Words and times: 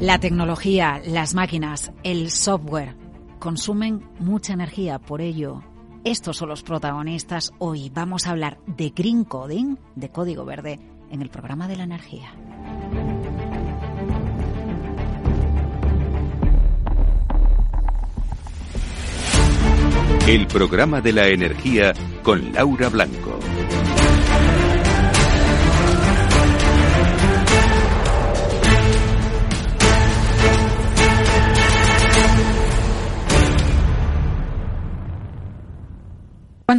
La 0.00 0.18
tecnología, 0.18 1.00
las 1.06 1.34
máquinas, 1.34 1.92
el 2.02 2.30
software 2.30 2.96
consumen 3.38 4.02
mucha 4.18 4.54
energía, 4.54 4.98
por 4.98 5.20
ello 5.20 5.62
estos 6.02 6.38
son 6.38 6.48
los 6.48 6.62
protagonistas. 6.62 7.52
Hoy 7.58 7.90
vamos 7.94 8.26
a 8.26 8.30
hablar 8.30 8.58
de 8.66 8.88
Green 8.88 9.24
Coding, 9.24 9.76
de 9.96 10.08
código 10.08 10.46
verde, 10.46 10.80
en 11.10 11.20
el 11.20 11.28
programa 11.28 11.68
de 11.68 11.76
la 11.76 11.84
energía. 11.84 12.32
El 20.26 20.46
programa 20.46 21.02
de 21.02 21.12
la 21.12 21.28
energía 21.28 21.92
con 22.22 22.54
Laura 22.54 22.88
Blanco. 22.88 23.29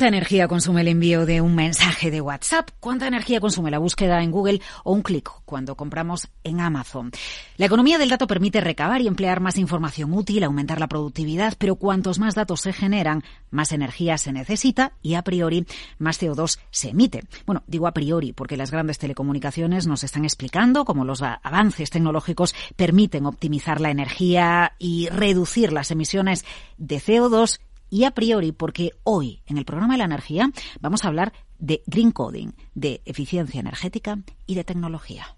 ¿Cuánta 0.01 0.17
energía 0.17 0.47
consume 0.47 0.81
el 0.81 0.87
envío 0.87 1.27
de 1.27 1.41
un 1.41 1.53
mensaje 1.53 2.09
de 2.09 2.21
WhatsApp? 2.21 2.71
¿Cuánta 2.79 3.05
energía 3.05 3.39
consume 3.39 3.69
la 3.69 3.77
búsqueda 3.77 4.23
en 4.23 4.31
Google 4.31 4.59
o 4.83 4.93
un 4.93 5.03
clic 5.03 5.29
cuando 5.45 5.75
compramos 5.75 6.27
en 6.43 6.59
Amazon? 6.59 7.11
La 7.57 7.67
economía 7.67 7.99
del 7.99 8.09
dato 8.09 8.25
permite 8.25 8.61
recabar 8.61 8.99
y 9.01 9.07
emplear 9.07 9.41
más 9.41 9.59
información 9.59 10.11
útil, 10.11 10.43
aumentar 10.43 10.79
la 10.79 10.87
productividad, 10.87 11.53
pero 11.59 11.75
cuantos 11.75 12.17
más 12.17 12.33
datos 12.33 12.61
se 12.61 12.73
generan, 12.73 13.23
más 13.51 13.73
energía 13.73 14.17
se 14.17 14.33
necesita 14.33 14.93
y 15.03 15.13
a 15.13 15.21
priori 15.21 15.67
más 15.99 16.19
CO2 16.19 16.57
se 16.71 16.89
emite. 16.89 17.21
Bueno, 17.45 17.61
digo 17.67 17.85
a 17.85 17.93
priori 17.93 18.33
porque 18.33 18.57
las 18.57 18.71
grandes 18.71 18.97
telecomunicaciones 18.97 19.85
nos 19.85 20.03
están 20.03 20.25
explicando 20.25 20.83
cómo 20.83 21.05
los 21.05 21.21
avances 21.21 21.91
tecnológicos 21.91 22.55
permiten 22.75 23.27
optimizar 23.27 23.79
la 23.79 23.91
energía 23.91 24.73
y 24.79 25.09
reducir 25.09 25.71
las 25.71 25.91
emisiones 25.91 26.43
de 26.79 26.97
CO2 26.97 27.59
y 27.91 28.05
a 28.05 28.11
priori 28.11 28.51
porque 28.51 28.93
hoy 29.03 29.43
en 29.45 29.59
el 29.59 29.65
programa 29.65 29.93
de 29.93 29.99
la 29.99 30.05
energía 30.05 30.49
vamos 30.79 31.03
a 31.03 31.09
hablar 31.09 31.33
de 31.59 31.83
green 31.85 32.11
coding, 32.11 32.53
de 32.73 33.01
eficiencia 33.05 33.59
energética 33.59 34.17
y 34.47 34.55
de 34.55 34.63
tecnología. 34.63 35.35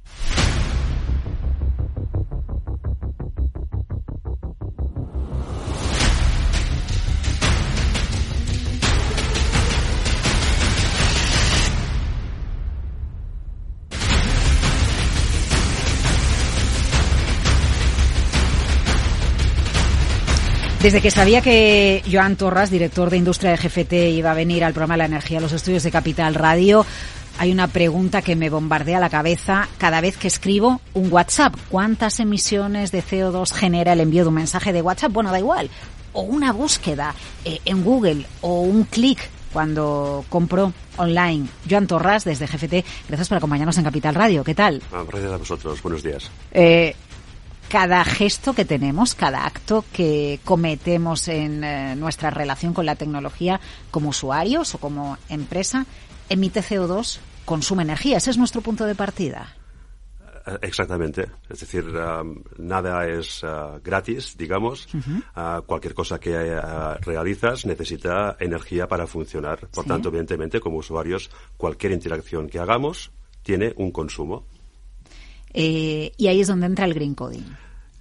Desde 20.83 20.99
que 20.99 21.11
sabía 21.11 21.39
que 21.39 22.03
Joan 22.11 22.35
Torras, 22.35 22.69
director 22.69 23.09
de 23.09 23.15
industria 23.15 23.51
de 23.51 23.57
GFT, 23.57 23.93
iba 24.17 24.31
a 24.31 24.33
venir 24.33 24.65
al 24.65 24.73
programa 24.73 24.95
de 24.95 24.97
la 24.97 25.05
energía 25.05 25.37
a 25.37 25.41
los 25.41 25.53
estudios 25.53 25.81
de 25.83 25.91
Capital 25.91 26.35
Radio, 26.35 26.85
hay 27.39 27.53
una 27.53 27.69
pregunta 27.69 28.21
que 28.21 28.35
me 28.35 28.49
bombardea 28.49 28.99
la 28.99 29.09
cabeza 29.09 29.69
cada 29.77 30.01
vez 30.01 30.17
que 30.17 30.27
escribo 30.27 30.81
un 30.93 31.09
WhatsApp. 31.09 31.55
¿Cuántas 31.69 32.19
emisiones 32.19 32.91
de 32.91 33.01
CO2 33.01 33.53
genera 33.53 33.93
el 33.93 34.01
envío 34.01 34.23
de 34.23 34.27
un 34.27 34.35
mensaje 34.35 34.73
de 34.73 34.81
WhatsApp? 34.81 35.13
Bueno, 35.13 35.31
da 35.31 35.39
igual. 35.39 35.69
O 36.11 36.23
una 36.23 36.51
búsqueda 36.51 37.15
eh, 37.45 37.59
en 37.63 37.81
Google 37.81 38.25
o 38.41 38.63
un 38.63 38.83
clic 38.83 39.19
cuando 39.53 40.25
compro 40.27 40.73
online. 40.97 41.47
Joan 41.69 41.87
Torras, 41.87 42.25
desde 42.25 42.45
GFT, 42.45 42.85
gracias 43.07 43.29
por 43.29 43.37
acompañarnos 43.37 43.77
en 43.77 43.85
Capital 43.85 44.15
Radio. 44.15 44.43
¿Qué 44.43 44.53
tal? 44.53 44.81
Ah, 44.91 45.05
gracias 45.07 45.31
a 45.31 45.37
vosotros. 45.37 45.81
Buenos 45.81 46.03
días. 46.03 46.29
Eh, 46.51 46.93
cada 47.69 48.03
gesto 48.05 48.53
que 48.53 48.65
tenemos, 48.65 49.15
cada 49.15 49.45
acto 49.45 49.83
que 49.91 50.39
cometemos 50.43 51.27
en 51.27 51.63
eh, 51.63 51.95
nuestra 51.95 52.29
relación 52.29 52.73
con 52.73 52.85
la 52.85 52.95
tecnología 52.95 53.59
como 53.91 54.09
usuarios 54.09 54.75
o 54.75 54.77
como 54.77 55.17
empresa, 55.29 55.85
emite 56.29 56.61
CO2, 56.61 57.19
consume 57.45 57.83
energía. 57.83 58.17
Ese 58.17 58.29
es 58.31 58.37
nuestro 58.37 58.61
punto 58.61 58.85
de 58.85 58.95
partida. 58.95 59.55
Eh, 60.45 60.57
exactamente. 60.61 61.27
Es 61.49 61.61
decir, 61.61 61.85
um, 61.85 62.43
nada 62.57 63.07
es 63.07 63.43
uh, 63.43 63.79
gratis, 63.83 64.35
digamos. 64.37 64.87
Uh, 64.93 65.61
cualquier 65.65 65.93
cosa 65.93 66.19
que 66.19 66.31
uh, 66.31 67.01
realizas 67.01 67.65
necesita 67.65 68.35
energía 68.39 68.87
para 68.87 69.07
funcionar. 69.07 69.67
Por 69.67 69.83
Sí. 69.83 69.89
tanto, 69.89 70.09
evidentemente, 70.09 70.59
como 70.59 70.77
usuarios, 70.77 71.29
cualquier 71.57 71.93
interacción 71.93 72.49
que 72.49 72.59
hagamos 72.59 73.11
tiene 73.41 73.73
un 73.77 73.91
consumo. 73.91 74.45
Eh, 75.53 76.11
y 76.17 76.27
ahí 76.27 76.41
es 76.41 76.47
donde 76.47 76.65
entra 76.65 76.85
el 76.85 76.93
green 76.93 77.15
coding. 77.15 77.43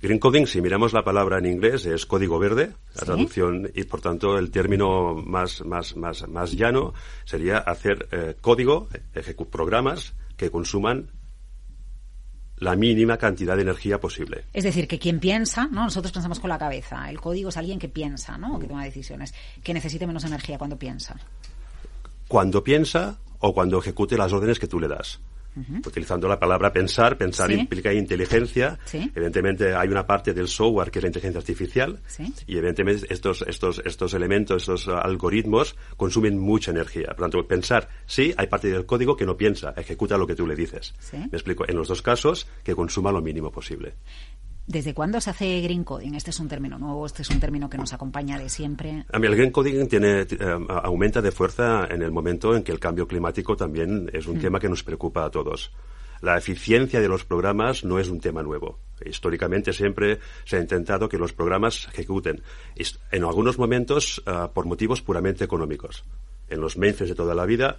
Green 0.01 0.19
coding, 0.19 0.47
si 0.47 0.61
miramos 0.61 0.93
la 0.93 1.05
palabra 1.05 1.39
en 1.39 1.47
inglés, 1.47 1.87
es 1.87 2.07
código 2.07 2.39
verde, 2.39 2.73
la 2.95 3.01
Sí. 3.01 3.07
traducción, 3.07 3.71
y 3.75 3.85
por 3.85 4.01
tanto 4.01 4.37
el 4.37 4.51
término 4.51 5.15
más, 5.15 5.65
más, 5.65 5.97
más, 5.97 6.27
más 6.29 6.53
llano 6.53 6.93
sería 7.25 7.59
hacer 7.59 8.09
eh, 8.11 8.35
código, 8.41 8.89
programas 9.51 10.15
que 10.37 10.51
consuman 10.51 11.11
la 12.57 12.75
mínima 12.77 13.17
cantidad 13.17 13.57
de 13.57 13.63
energía 13.63 14.01
posible. 14.01 14.45
Es 14.53 14.65
decir, 14.65 14.87
que 14.89 14.99
quien 14.99 15.19
piensa, 15.21 15.67
¿no? 15.71 15.85
Nosotros 15.85 16.13
pensamos 16.13 16.39
con 16.41 16.49
la 16.49 16.59
cabeza. 16.59 17.11
El 17.11 17.21
código 17.21 17.49
es 17.49 17.57
alguien 17.57 17.79
que 17.79 17.89
piensa, 17.89 18.39
¿no? 18.39 18.57
O 18.57 18.59
que 18.59 18.69
toma 18.69 18.85
decisiones. 18.85 19.35
Que 19.65 19.75
necesite 19.75 20.07
menos 20.07 20.25
energía 20.25 20.59
cuando 20.59 20.79
piensa. 20.79 21.17
Cuando 22.29 22.63
piensa 22.63 23.19
o 23.41 23.53
cuando 23.53 23.79
ejecute 23.81 24.17
las 24.17 24.33
órdenes 24.33 24.61
que 24.61 24.69
tú 24.69 24.79
le 24.79 24.87
das. 24.89 25.21
Utilizando 25.87 26.29
la 26.29 26.39
palabra 26.39 26.73
pensar, 26.73 27.19
pensar 27.19 27.49
Sí. 27.51 27.55
implica 27.61 27.93
inteligencia. 27.93 28.79
Sí. 28.85 29.11
Evidentemente 29.15 29.75
hay 29.75 29.89
una 29.89 30.07
parte 30.07 30.33
del 30.33 30.49
software 30.49 30.91
que 30.91 30.99
es 30.99 31.03
la 31.03 31.09
inteligencia 31.09 31.39
artificial 31.41 32.01
Sí. 32.07 32.33
y 32.47 32.57
evidentemente 32.57 33.07
estos, 33.13 33.43
estos, 33.47 33.83
estos 33.85 34.15
elementos, 34.15 34.63
estos 34.63 34.89
algoritmos 34.89 35.77
consumen 35.97 36.39
mucha 36.39 36.71
energía. 36.71 37.09
Por 37.09 37.21
lo 37.21 37.25
tanto, 37.31 37.47
pensar, 37.47 37.89
sí, 38.07 38.33
hay 38.37 38.47
parte 38.47 38.69
del 38.69 38.87
código 38.87 39.17
que 39.17 39.27
no 39.27 39.37
piensa, 39.37 39.75
ejecuta 39.77 40.17
lo 40.17 40.27
que 40.27 40.35
tú 40.35 40.47
le 40.47 40.55
dices. 40.57 40.95
Me 41.13 41.27
explico, 41.33 41.65
en 41.69 41.77
los 41.77 41.89
dos 41.89 42.03
casos, 42.03 42.47
que 42.65 42.75
consuma 42.75 43.13
lo 43.13 43.21
mínimo 43.21 43.51
posible. 43.51 43.95
¿Desde 44.67 44.95
cuándo 44.95 45.21
se 45.21 45.31
hace 45.31 45.61
green 45.61 45.85
coding? 45.85 46.15
Este 46.15 46.31
es 46.31 46.39
un 46.39 46.49
término 46.49 46.79
nuevo, 46.79 47.05
este 47.05 47.23
es 47.23 47.31
un 47.31 47.41
término 47.41 47.69
que 47.69 47.79
nos 47.79 47.93
acompaña 47.93 48.39
de 48.39 48.49
siempre. 48.49 49.05
A 49.13 49.19
mí 49.19 49.27
el 49.27 49.35
green 49.35 49.51
coding 49.51 49.87
tiene, 49.89 50.21
eh, 50.21 50.27
aumenta 50.83 51.21
de 51.21 51.33
fuerza 51.33 51.87
en 51.91 52.03
el 52.03 52.13
momento 52.13 52.55
en 52.55 52.63
que 52.63 52.73
el 52.73 52.79
cambio 52.79 53.09
climático 53.09 53.57
también 53.57 54.09
es 54.13 54.27
un 54.27 54.39
tema 54.39 54.61
que 54.61 54.69
nos 54.69 54.85
preocupa 54.85 55.25
a 55.25 55.31
todos. 55.31 55.73
La 56.21 56.39
eficiencia 56.39 57.01
de 57.01 57.09
los 57.09 57.25
programas 57.25 57.83
no 57.83 57.99
es 57.99 58.09
un 58.09 58.21
tema 58.21 58.45
nuevo. 58.45 58.79
Históricamente 59.05 59.73
siempre 59.73 60.21
se 60.45 60.57
ha 60.57 60.61
intentado 60.61 61.09
que 61.09 61.19
los 61.19 61.33
programas 61.33 61.83
se 61.83 61.91
ejecuten, 61.91 62.43
en 63.11 63.25
algunos 63.25 63.59
momentos 63.59 64.23
ah, 64.27 64.49
por 64.55 64.67
motivos 64.67 65.03
puramente 65.03 65.43
económicos. 65.43 66.05
En 66.53 66.61
los 66.61 66.77
mainframes 66.77 67.11
de 67.11 67.15
toda 67.17 67.35
la 67.35 67.47
vida, 67.47 67.79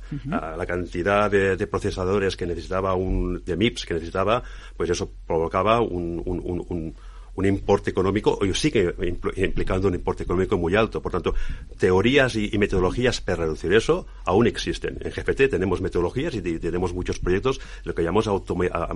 la 0.58 0.66
cantidad 0.66 1.30
de, 1.32 1.56
de 1.56 1.68
procesadores 1.68 2.36
que 2.36 2.46
necesitaba 2.46 2.96
un, 2.96 3.44
de 3.46 3.56
MIPS 3.56 3.86
que 3.86 3.94
necesitaba, 3.94 4.44
pues 4.76 4.90
eso 4.90 5.12
provocaba 5.28 5.80
un, 5.82 6.22
un- 6.26 6.42
un- 6.44 6.66
un- 6.70 6.96
un 7.36 7.48
importe 7.48 7.90
económico, 7.90 8.38
o 8.40 8.54
sigue 8.54 8.96
impl- 8.98 9.34
implicando 9.44 9.88
un 9.88 9.96
importe 9.96 10.22
económico 10.22 10.56
muy 10.56 10.76
alto. 10.76 11.02
Por 11.02 11.12
tanto, 11.12 11.34
teorías 11.80 12.36
y, 12.36 12.52
y 12.54 12.60
metodologías 12.60 13.22
para 13.22 13.38
reducir 13.46 13.74
eso 13.74 14.06
aún 14.24 14.46
existen. 14.46 15.00
En 15.02 15.10
GPT 15.12 15.50
tenemos 15.50 15.82
metodologías 15.82 16.36
y 16.36 16.44
te- 16.44 16.60
tenemos 16.60 16.94
muchos 16.94 17.18
proyectos, 17.18 17.60
lo 17.86 17.96
que 17.96 18.04
llamamos 18.04 18.28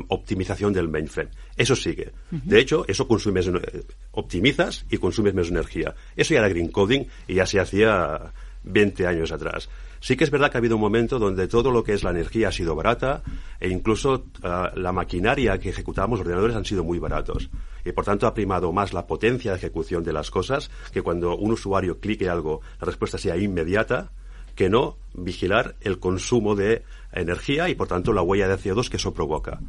optimización 0.09 0.71
del 0.73 0.87
mainframe. 0.87 1.31
Eso 1.55 1.75
sigue. 1.75 2.11
De 2.29 2.59
hecho, 2.59 2.85
eso 2.87 3.07
consumes, 3.07 3.47
eh, 3.47 3.83
optimizas 4.11 4.85
y 4.91 4.97
consumes 4.97 5.33
menos 5.33 5.49
energía. 5.49 5.95
Eso 6.15 6.33
ya 6.33 6.39
era 6.41 6.49
green 6.49 6.69
coding 6.69 7.05
y 7.27 7.35
ya 7.35 7.45
se 7.45 7.59
hacía 7.59 8.33
20 8.67 9.07
años 9.07 9.31
atrás. 9.31 9.69
Sí 9.99 10.15
que 10.15 10.23
es 10.23 10.31
verdad 10.31 10.51
que 10.51 10.57
ha 10.57 10.59
habido 10.59 10.75
un 10.75 10.81
momento 10.81 11.17
donde 11.17 11.47
todo 11.47 11.71
lo 11.71 11.83
que 11.83 11.93
es 11.93 12.03
la 12.03 12.11
energía 12.11 12.49
ha 12.49 12.51
sido 12.51 12.75
barata 12.75 13.23
e 13.59 13.69
incluso 13.69 14.25
ah, 14.43 14.71
la 14.75 14.91
maquinaria 14.91 15.57
que 15.57 15.69
ejecutamos, 15.69 16.19
los 16.19 16.27
ordenadores, 16.27 16.55
han 16.55 16.65
sido 16.65 16.83
muy 16.83 16.99
baratos. 16.99 17.49
Y 17.83 17.91
por 17.91 18.05
tanto 18.05 18.27
ha 18.27 18.33
primado 18.33 18.71
más 18.71 18.93
la 18.93 19.07
potencia 19.07 19.51
de 19.51 19.57
ejecución 19.57 20.03
de 20.03 20.13
las 20.13 20.29
cosas 20.29 20.69
que 20.91 21.01
cuando 21.01 21.35
un 21.35 21.51
usuario 21.51 21.99
clique 21.99 22.29
algo, 22.29 22.61
la 22.79 22.85
respuesta 22.85 23.17
sea 23.17 23.37
inmediata, 23.37 24.11
que 24.55 24.69
no 24.69 24.97
vigilar 25.13 25.75
el 25.81 25.99
consumo 25.99 26.55
de 26.55 26.83
energía 27.13 27.69
y 27.69 27.75
por 27.75 27.87
tanto 27.87 28.11
la 28.11 28.23
huella 28.23 28.47
de 28.47 28.57
CO2 28.57 28.89
que 28.89 28.97
eso 28.97 29.13
provoca. 29.13 29.59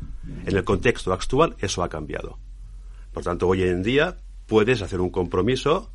En 0.46 0.56
el 0.56 0.64
contexto 0.64 1.12
actual 1.12 1.56
eso 1.61 1.82
ha 1.82 1.88
cambiado. 1.88 2.38
Por 3.12 3.23
tanto, 3.23 3.49
hoy 3.49 3.62
en 3.62 3.82
día 3.82 4.17
puedes 4.46 4.81
hacer 4.82 5.00
un 5.00 5.11
compromiso 5.11 5.90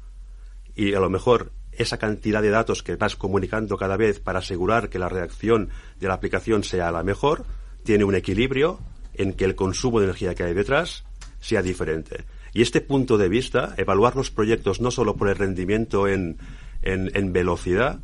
y 0.76 0.94
a 0.94 1.00
lo 1.00 1.10
mejor 1.10 1.52
esa 1.78 1.98
cantidad 1.98 2.42
de 2.42 2.50
datos 2.50 2.84
que 2.84 2.96
vas 2.96 3.16
comunicando 3.16 3.78
cada 3.78 3.98
vez 3.98 4.20
para 4.20 4.40
asegurar 4.40 4.90
que 4.90 5.00
la 5.00 5.10
reacción 5.10 5.70
de 6.00 6.08
la 6.08 6.16
aplicación 6.16 6.64
sea 6.64 6.92
la 6.92 7.04
mejor, 7.04 7.46
tiene 7.84 8.04
un 8.04 8.16
equilibrio 8.16 8.80
en 9.14 9.34
que 9.34 9.46
el 9.46 9.56
consumo 9.56 10.00
de 10.00 10.06
energía 10.06 10.36
que 10.36 10.44
hay 10.44 10.54
detrás 10.54 11.04
sea 11.40 11.62
diferente. 11.62 12.26
Y 12.54 12.62
este 12.62 12.82
punto 12.82 13.18
de 13.18 13.30
vista, 13.30 13.74
evaluar 13.78 14.16
los 14.16 14.32
proyectos 14.32 14.80
no 14.80 14.92
solo 14.92 15.16
por 15.16 15.30
el 15.30 15.36
rendimiento 15.36 16.08
en, 16.08 16.38
en, 16.84 17.34
velocidad, 17.34 18.00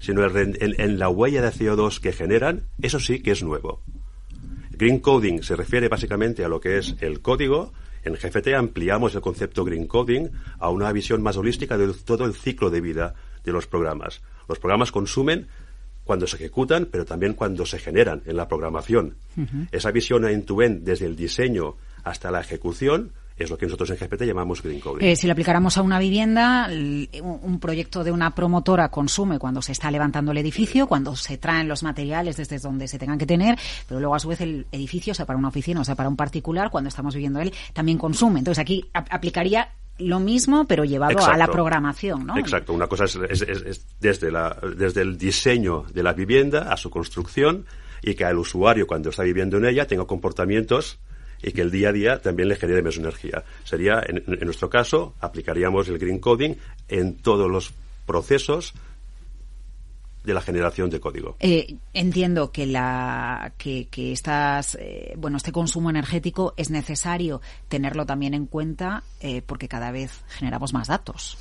sino 0.00 0.24
en, 0.24 0.56
en 0.60 0.98
la 0.98 1.08
huella 1.08 1.42
de 1.42 1.50
CO2 1.50 2.00
que 2.00 2.12
generan, 2.12 2.64
eso 2.80 2.98
sí 2.98 3.20
que 3.20 3.30
es 3.30 3.42
nuevo. 3.42 3.80
Green 4.72 4.98
coding 4.98 5.42
se 5.42 5.54
refiere 5.54 5.88
básicamente 5.88 6.44
a 6.44 6.48
lo 6.48 6.60
que 6.60 6.78
es 6.78 6.96
el 7.00 7.20
código 7.20 7.72
En 8.04 8.14
GFT 8.14 8.54
ampliamos 8.56 9.14
el 9.14 9.20
concepto 9.20 9.64
Green 9.64 9.86
Coding 9.86 10.28
a 10.58 10.70
una 10.70 10.90
visión 10.92 11.22
más 11.22 11.36
holística 11.36 11.78
de 11.78 11.92
todo 12.04 12.24
el 12.24 12.34
ciclo 12.34 12.70
de 12.70 12.80
vida 12.80 13.14
de 13.44 13.52
los 13.52 13.66
programas. 13.66 14.22
Los 14.48 14.58
programas 14.58 14.92
consumen 14.92 15.48
cuando 16.04 16.26
se 16.26 16.36
ejecutan, 16.36 16.88
pero 16.90 17.04
también 17.04 17.34
cuando 17.34 17.64
se 17.64 17.78
generan 17.78 18.22
en 18.26 18.36
la 18.36 18.48
programación. 18.48 19.16
Esa 19.70 19.92
visión 19.92 20.24
en 20.24 20.44
tu 20.44 20.62
end 20.62 20.82
desde 20.82 21.06
el 21.06 21.16
diseño 21.16 21.76
hasta 22.02 22.30
la 22.30 22.40
ejecución 22.40 23.12
es 23.36 23.50
lo 23.50 23.58
que 23.58 23.66
nosotros 23.66 23.90
en 23.90 23.96
GPT 23.96 24.22
llamamos 24.22 24.62
green 24.62 24.80
coding. 24.80 25.04
Eh, 25.04 25.16
si 25.16 25.26
lo 25.26 25.32
aplicáramos 25.32 25.76
a 25.78 25.82
una 25.82 25.98
vivienda, 25.98 26.68
un 27.20 27.58
proyecto 27.60 28.04
de 28.04 28.12
una 28.12 28.34
promotora 28.34 28.88
consume 28.88 29.38
cuando 29.38 29.62
se 29.62 29.72
está 29.72 29.90
levantando 29.90 30.32
el 30.32 30.38
edificio, 30.38 30.86
cuando 30.86 31.16
se 31.16 31.38
traen 31.38 31.68
los 31.68 31.82
materiales 31.82 32.36
desde 32.36 32.58
donde 32.58 32.88
se 32.88 32.98
tengan 32.98 33.18
que 33.18 33.26
tener, 33.26 33.58
pero 33.88 34.00
luego 34.00 34.14
a 34.14 34.18
su 34.18 34.28
vez 34.28 34.40
el 34.40 34.66
edificio, 34.72 35.14
sea 35.14 35.26
para 35.26 35.38
una 35.38 35.48
oficina 35.48 35.80
o 35.80 35.84
sea 35.84 35.94
para 35.94 36.08
un 36.08 36.16
particular, 36.16 36.70
cuando 36.70 36.88
estamos 36.88 37.14
viviendo 37.14 37.40
él, 37.40 37.52
también 37.72 37.98
consume. 37.98 38.40
Entonces 38.40 38.60
aquí 38.60 38.84
aplicaría 38.92 39.70
lo 39.98 40.20
mismo, 40.20 40.66
pero 40.66 40.84
llevado 40.84 41.24
a 41.24 41.36
la 41.36 41.46
programación, 41.46 42.26
¿no? 42.26 42.36
Exacto. 42.36 42.72
Una 42.72 42.86
cosa 42.86 43.04
es, 43.04 43.46
desde, 44.00 44.30
la, 44.30 44.56
desde 44.76 45.02
el 45.02 45.18
diseño 45.18 45.84
de 45.92 46.02
la 46.02 46.12
vivienda 46.12 46.72
a 46.72 46.76
su 46.76 46.90
construcción 46.90 47.66
y 48.02 48.14
que 48.14 48.24
el 48.24 48.38
usuario, 48.38 48.86
cuando 48.86 49.10
está 49.10 49.22
viviendo 49.22 49.58
en 49.58 49.66
ella, 49.66 49.86
tenga 49.86 50.06
comportamientos 50.06 50.98
y 51.42 51.52
que 51.52 51.62
el 51.62 51.70
día 51.70 51.90
a 51.90 51.92
día 51.92 52.22
también 52.22 52.48
le 52.48 52.56
genere 52.56 52.82
menos 52.82 52.98
energía. 52.98 53.44
Sería, 53.64 54.02
en, 54.06 54.24
nuestro 54.44 54.70
caso, 54.70 55.14
aplicaríamos 55.20 55.88
el 55.88 55.98
green 55.98 56.18
coding 56.18 56.54
en 56.88 57.16
todos 57.16 57.50
los 57.50 57.72
procesos 58.06 58.74
de 60.24 60.34
la 60.34 60.40
generación 60.40 60.88
de 60.88 61.00
código. 61.00 61.36
Eh, 61.40 61.76
entiendo 61.92 62.52
que 62.52 62.66
la 62.66 63.52
que, 63.58 63.88
que 63.88 64.12
estas 64.12 64.76
eh, 64.76 65.14
bueno 65.16 65.36
este 65.36 65.50
consumo 65.50 65.90
energético 65.90 66.54
es 66.56 66.70
necesario 66.70 67.40
tenerlo 67.68 68.06
también 68.06 68.32
en 68.34 68.46
cuenta 68.46 69.02
eh, 69.20 69.42
porque 69.44 69.66
cada 69.66 69.90
vez 69.90 70.22
generamos 70.28 70.72
más 70.72 70.86
datos. 70.86 71.38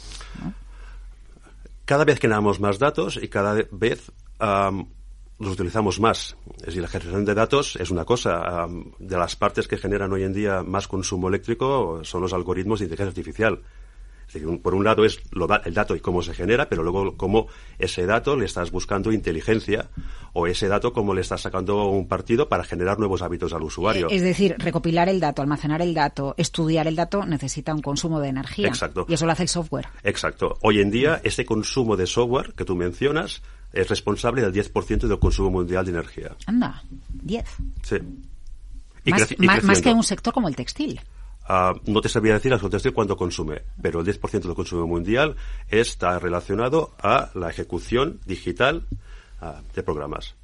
Cada 1.86 2.06
vez 2.06 2.20
generamos 2.20 2.60
más 2.60 2.80
datos 2.80 3.20
y 3.22 3.28
cada 3.28 3.54
vez 3.72 4.12
los 5.42 5.54
utilizamos 5.54 6.00
más. 6.00 6.38
Es 6.60 6.68
decir, 6.68 6.82
la 6.82 6.88
generación 6.88 7.26
de 7.26 7.34
datos 7.34 7.76
es 7.78 7.92
una 7.92 8.06
cosa. 8.06 8.68
de 9.00 9.18
las 9.18 9.36
partes 9.36 9.68
que 9.68 9.78
generan 9.78 10.12
hoy 10.14 10.24
en 10.24 10.34
día 10.34 10.64
más 10.64 10.88
consumo 10.88 11.28
eléctrico 11.28 12.02
son 12.04 12.22
los 12.22 12.34
algoritmos 12.34 12.80
de 12.80 12.86
inteligencia 12.86 13.10
artificial. 13.10 13.62
Es 14.28 14.42
decir, 14.42 14.62
por 14.62 14.74
un 14.74 14.86
lado 14.86 15.04
es 15.04 15.20
el 15.66 15.74
dato 15.74 15.94
y 15.94 16.00
cómo 16.00 16.22
se 16.22 16.34
genera, 16.34 16.70
pero 16.70 16.84
luego 16.84 17.18
cómo 17.18 17.48
ese 17.78 18.06
dato 18.06 18.38
le 18.38 18.46
estás 18.46 18.72
buscando 18.72 19.12
inteligencia 19.12 19.90
o 20.32 20.48
ese 20.48 20.70
dato 20.70 20.94
cómo 20.94 21.14
le 21.14 21.20
estás 21.20 21.42
sacando 21.42 21.88
un 21.88 22.08
partido 22.08 22.48
para 22.48 22.64
generar 22.64 22.98
nuevos 22.98 23.22
hábitos 23.22 23.52
al 23.52 23.64
usuario. 23.64 24.08
Es 24.10 24.22
decir, 24.22 24.56
recopilar 24.58 25.10
el 25.10 25.20
dato, 25.20 25.42
almacenar 25.42 25.82
el 25.82 25.94
dato, 25.94 26.34
estudiar 26.38 26.88
el 26.88 26.96
dato 26.96 27.26
necesita 27.26 27.74
un 27.74 27.82
consumo 27.82 28.22
de 28.22 28.30
energía. 28.30 28.70
Exacto. 28.70 29.06
Y 29.10 29.16
eso 29.16 29.26
lo 29.26 29.34
hace 29.34 29.44
el 29.44 29.50
software. 29.50 29.90
Exacto. 30.04 30.58
Hoy 30.62 30.80
en 30.80 30.92
día, 30.92 31.20
ese 31.26 31.44
consumo 31.44 31.98
de 31.98 32.08
software 32.08 32.54
que 32.54 32.64
tú 32.64 32.78
mencionas 32.78 33.42
es 33.74 33.88
responsable 33.90 34.42
del 34.42 34.54
10% 34.54 35.08
del 35.08 35.20
consumo 35.20 35.52
mundial 35.52 35.86
de 35.86 35.92
energía. 35.92 36.36
Anda, 36.46 36.84
10. 37.10 37.46
Sí. 37.84 37.98
más, 39.64 39.82
que 39.82 39.94
un 39.94 40.04
sector 40.04 40.34
como 40.34 40.48
el 40.48 40.56
textil. 40.56 41.00
Ah, 41.48 41.74
no 41.86 42.02
te 42.02 42.10
sabría 42.10 42.34
decir 42.34 42.54
absolutamente 42.54 42.92
cuánto 42.92 43.18
consume, 43.18 43.62
pero 43.82 44.02
el 44.02 44.06
10% 44.06 44.42
del 44.42 44.54
consumo 44.56 44.88
mundial 44.88 45.36
está 45.70 46.20
relacionado 46.20 46.94
a 47.02 47.30
la 47.34 47.50
ejecución 47.50 48.20
digital 48.26 48.86
ah, 49.42 49.62
de 49.74 49.84
programas 49.84 50.36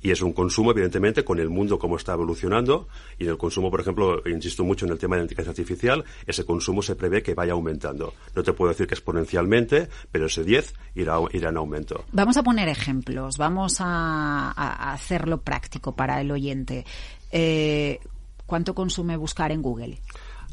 y 0.00 0.10
es 0.10 0.22
un 0.22 0.32
consumo, 0.32 0.70
evidentemente, 0.70 1.24
con 1.24 1.38
el 1.38 1.48
mundo 1.48 1.78
como 1.78 1.96
está 1.96 2.12
evolucionando. 2.12 2.88
Y 3.18 3.24
en 3.24 3.30
el 3.30 3.38
consumo, 3.38 3.70
por 3.70 3.80
ejemplo, 3.80 4.22
insisto 4.26 4.64
mucho 4.64 4.86
en 4.86 4.92
el 4.92 4.98
tema 4.98 5.16
de 5.16 5.20
la 5.20 5.24
inteligencia 5.24 5.50
artificial, 5.50 6.04
ese 6.26 6.44
consumo 6.44 6.82
se 6.82 6.94
prevé 6.96 7.22
que 7.22 7.34
vaya 7.34 7.52
aumentando. 7.52 8.14
No 8.34 8.42
te 8.42 8.52
puedo 8.52 8.70
decir 8.70 8.86
que 8.86 8.94
exponencialmente, 8.94 9.88
pero 10.12 10.26
ese 10.26 10.44
10 10.44 10.74
irá, 10.94 11.16
irá 11.32 11.48
en 11.48 11.56
aumento. 11.56 12.04
Vamos 12.12 12.36
a 12.36 12.42
poner 12.42 12.68
ejemplos, 12.68 13.38
vamos 13.38 13.78
a, 13.80 14.52
hacerlo 14.92 15.40
práctico 15.40 15.96
para 15.96 16.20
el 16.20 16.30
oyente. 16.30 16.84
Eh, 17.32 17.98
¿Cuánto 18.46 18.74
consume 18.74 19.16
buscar 19.16 19.50
en 19.50 19.62
Google? 19.62 19.98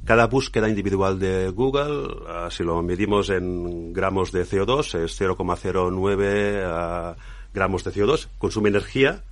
Cada 0.05 0.27
búsqueda 0.27 0.67
individual 0.67 1.19
de 1.19 1.49
Google, 1.49 2.23
ah, 2.27 2.49
si 2.49 2.63
lo 2.63 2.81
medimos 2.81 3.29
en 3.29 3.93
gramos 3.93 4.31
de 4.31 4.45
CO2, 4.45 4.99
es 4.99 5.21
0,09 5.21 6.63
ah, 6.65 7.15
gramos 7.53 7.83
de 7.83 7.91
CO2, 7.91 8.27
consume 8.37 8.69
energía 8.69 9.23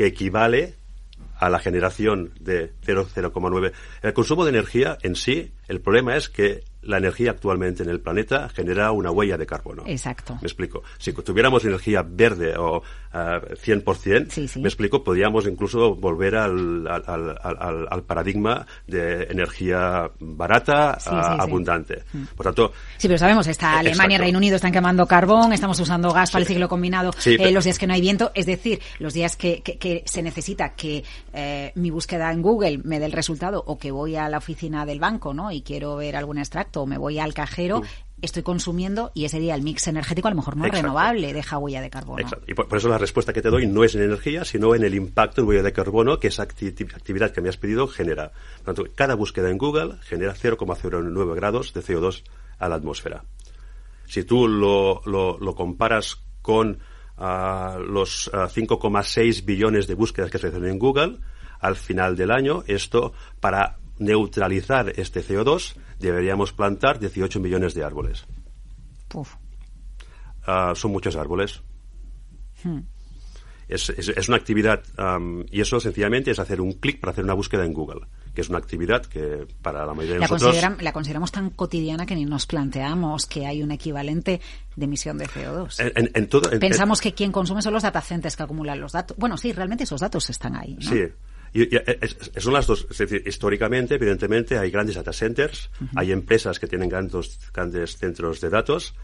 que 0.00 0.06
equivale 0.06 0.76
a 1.36 1.50
la 1.50 1.58
generación 1.58 2.32
de 2.40 2.72
0,9. 2.86 3.72
El 4.00 4.12
consumo 4.14 4.46
de 4.46 4.48
energía 4.48 4.96
en 5.02 5.14
sí, 5.14 5.52
el 5.68 5.82
problema 5.82 6.16
es 6.16 6.30
que 6.30 6.64
la 6.82 6.98
energía 6.98 7.32
actualmente 7.32 7.82
en 7.82 7.90
el 7.90 8.00
planeta 8.00 8.48
genera 8.48 8.92
una 8.92 9.10
huella 9.10 9.36
de 9.36 9.46
carbono. 9.46 9.84
Exacto. 9.86 10.38
Me 10.40 10.46
explico. 10.46 10.82
Si 10.98 11.12
tuviéramos 11.12 11.64
energía 11.64 12.02
verde 12.02 12.56
o 12.56 12.78
uh, 12.78 12.82
ah, 13.12 13.40
100%, 13.40 14.60
me 14.60 14.68
explico, 14.68 15.04
podríamos 15.04 15.46
incluso 15.46 15.94
volver 15.94 16.36
al, 16.36 16.86
al, 16.86 17.36
al, 17.90 18.02
paradigma 18.04 18.66
de 18.86 19.24
energía 19.24 20.10
barata, 20.18 20.98
abundante. 21.04 22.04
Mm. 22.12 22.24
Por 22.36 22.46
tanto... 22.46 22.72
Sí, 22.96 23.08
pero 23.08 23.18
sabemos, 23.18 23.46
está 23.46 23.74
eh, 23.74 23.78
Alemania, 23.80 24.18
Reino 24.18 24.38
Unido 24.38 24.56
están 24.56 24.72
quemando 24.72 25.06
carbón, 25.06 25.52
estamos 25.52 25.78
usando 25.80 26.12
gas 26.12 26.30
para 26.30 26.42
el 26.42 26.48
ciclo 26.48 26.68
combinado 26.68 27.12
eh, 27.26 27.50
los 27.50 27.64
días 27.64 27.78
que 27.78 27.86
no 27.86 27.94
hay 27.94 28.00
viento, 28.00 28.30
es 28.34 28.46
decir, 28.46 28.80
los 28.98 29.12
días 29.12 29.36
que, 29.36 29.62
que, 29.62 30.02
se 30.06 30.22
necesita 30.22 30.74
que 30.74 31.04
eh, 31.32 31.72
mi 31.74 31.90
búsqueda 31.90 32.32
en 32.32 32.42
Google 32.42 32.80
me 32.84 32.98
dé 32.98 33.06
el 33.06 33.12
resultado 33.12 33.62
o 33.66 33.78
que 33.78 33.90
voy 33.90 34.16
a 34.16 34.28
la 34.28 34.38
oficina 34.38 34.86
del 34.86 34.98
banco 34.98 35.34
¿no? 35.34 35.52
y 35.52 35.62
quiero 35.62 35.96
ver 35.96 36.16
algún 36.16 36.38
extracto 36.38 36.69
o 36.76 36.86
me 36.86 36.98
voy 36.98 37.18
al 37.18 37.34
cajero, 37.34 37.82
estoy 38.22 38.42
consumiendo 38.42 39.10
y 39.14 39.24
ese 39.24 39.38
día 39.38 39.54
el 39.54 39.62
mix 39.62 39.86
energético 39.88 40.28
a 40.28 40.30
lo 40.30 40.36
mejor 40.36 40.56
no 40.56 40.66
es 40.66 40.72
renovable, 40.72 41.32
deja 41.32 41.58
huella 41.58 41.80
de 41.80 41.90
carbono. 41.90 42.28
Y 42.46 42.54
por, 42.54 42.76
eso 42.76 42.88
la 42.88 42.98
respuesta 42.98 43.32
que 43.32 43.42
te 43.42 43.50
doy 43.50 43.66
no 43.66 43.84
es 43.84 43.94
en 43.94 44.02
energía, 44.02 44.44
sino 44.44 44.74
en 44.74 44.84
el 44.84 44.94
impacto 44.94 45.40
en 45.40 45.48
huella 45.48 45.62
de 45.62 45.72
carbono 45.72 46.18
que 46.18 46.28
esa 46.28 46.42
actividad 46.42 47.32
que 47.32 47.40
me 47.40 47.48
has 47.48 47.56
pedido 47.56 47.86
genera. 47.88 48.32
Por 48.64 48.74
tanto, 48.74 48.90
cada 48.94 49.14
búsqueda 49.14 49.50
en 49.50 49.58
Google 49.58 49.96
genera 50.02 50.34
0,09 50.34 51.34
grados 51.34 51.72
de 51.72 51.80
CO2 51.80 52.22
a 52.58 52.68
la 52.68 52.76
atmósfera. 52.76 53.24
Si 54.06 54.24
tú 54.24 54.48
lo, 54.48 55.02
lo, 55.06 55.54
comparas 55.54 56.18
con 56.42 56.78
ah, 57.16 57.78
los 57.80 58.30
5,6 58.32 59.38
ah, 59.38 59.42
billones 59.44 59.86
de 59.86 59.94
búsquedas 59.94 60.30
que 60.30 60.38
se 60.38 60.48
hacen 60.48 60.66
en 60.66 60.78
Google, 60.78 61.18
al 61.60 61.76
final 61.76 62.16
del 62.16 62.30
año, 62.30 62.64
esto 62.66 63.12
para 63.38 63.76
neutralizar 64.00 64.92
este 64.96 65.22
CO2 65.22 65.76
deberíamos 66.00 66.52
plantar 66.52 66.98
18 66.98 67.38
millones 67.38 67.74
de 67.74 67.84
árboles. 67.84 68.26
Ah, 70.44 70.72
son 70.74 70.90
muchos 70.90 71.14
árboles. 71.16 71.62
Hmm. 72.64 72.80
Es, 73.68 73.88
una 74.28 74.36
actividad, 74.36 74.82
y 75.52 75.60
eso 75.60 75.78
sencillamente 75.78 76.32
es 76.32 76.40
hacer 76.40 76.60
un 76.60 76.72
clic 76.72 76.98
para 76.98 77.12
hacer 77.12 77.22
una 77.22 77.34
búsqueda 77.34 77.64
en 77.64 77.72
Google, 77.72 78.00
que 78.34 78.40
es 78.40 78.48
una 78.48 78.58
actividad 78.58 79.06
que 79.06 79.46
para 79.62 79.86
la 79.86 79.94
mayoría 79.94 80.14
de 80.14 80.20
la 80.20 80.26
nosotros... 80.26 80.82
la 80.82 80.92
consideramos 80.92 81.30
tan 81.30 81.50
cotidiana 81.50 82.04
que 82.04 82.16
ni 82.16 82.24
nos 82.24 82.46
planteamos 82.46 83.26
que 83.26 83.46
hay 83.46 83.62
un 83.62 83.70
equivalente 83.70 84.40
de 84.74 84.84
emisión 84.84 85.18
de 85.18 85.28
CO2. 85.28 86.58
Pensamos 86.58 87.00
que 87.00 87.14
quien 87.14 87.30
consume 87.30 87.62
son 87.62 87.72
los 87.72 87.84
datacentes 87.84 88.34
que 88.34 88.42
acumulan 88.42 88.80
los 88.80 88.90
datos. 88.90 89.16
Bueno, 89.16 89.36
sí, 89.36 89.52
realmente 89.52 89.84
esos 89.84 90.00
datos 90.00 90.28
están 90.30 90.56
ahí. 90.56 90.76
Sí, 90.80 91.04
y, 91.52 91.68
son 92.40 92.52
las 92.52 92.66
dos. 92.66 92.86
Es 92.90 92.98
decir, 92.98 93.22
históricamente, 93.26 93.94
evidentemente, 93.96 94.58
hay 94.58 94.70
grandes 94.70 94.96
data 94.96 95.12
centers, 95.12 95.70
hay 95.96 96.12
empresas 96.12 96.58
que 96.58 96.66
tienen 96.66 96.88
grandes, 96.88 97.38
grandes 97.52 97.96
centros 97.96 98.40
de 98.40 98.50
datos, 98.50 98.94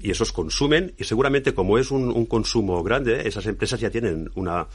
y 0.00 0.10
esos 0.10 0.32
consumen, 0.32 0.94
y 0.98 1.04
seguramente 1.04 1.54
como 1.54 1.78
es 1.78 1.90
un, 1.90 2.26
consumo 2.26 2.82
grande, 2.82 3.26
esas 3.26 3.46
empresas 3.46 3.80
ya 3.80 3.90
tienen 3.90 4.30
una, 4.34 4.66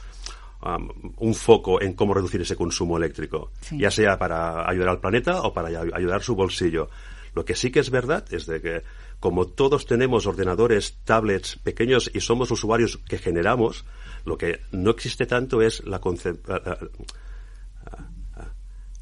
un 1.18 1.34
foco 1.34 1.80
en 1.80 1.92
cómo 1.92 2.14
reducir 2.14 2.40
ese 2.40 2.56
consumo 2.56 2.96
eléctrico, 2.96 3.52
ya 3.70 3.90
sea 3.90 4.18
para 4.18 4.68
ayudar 4.68 4.88
al 4.88 5.00
planeta 5.00 5.42
o 5.42 5.52
para 5.52 5.68
ayudar 5.68 6.22
su 6.22 6.34
bolsillo. 6.34 6.88
Lo 7.36 7.44
que 7.44 7.54
sí 7.54 7.70
que 7.70 7.80
es 7.80 7.90
verdad 7.90 8.24
es 8.32 8.46
de 8.46 8.62
que 8.62 8.82
como 9.20 9.46
todos 9.46 9.84
tenemos 9.84 10.26
ordenadores, 10.26 10.96
tablets 11.04 11.56
pequeños 11.56 12.10
y 12.14 12.20
somos 12.20 12.50
usuarios 12.50 12.96
que 13.06 13.18
generamos, 13.18 13.84
lo 14.24 14.38
que 14.38 14.62
no 14.72 14.90
existe 14.90 15.26
tanto 15.26 15.60
es 15.60 15.84
la, 15.84 16.00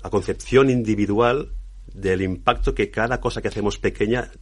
la 0.03 0.11
concepción 0.11 0.69
individual 0.69 1.53
del 1.87 2.23
impacto 2.23 2.75
que 2.75 2.91
cada 2.91 3.21
cosa 3.21 3.41
que 3.41 3.47
hacemos 3.47 3.79
pequeña 3.79 4.33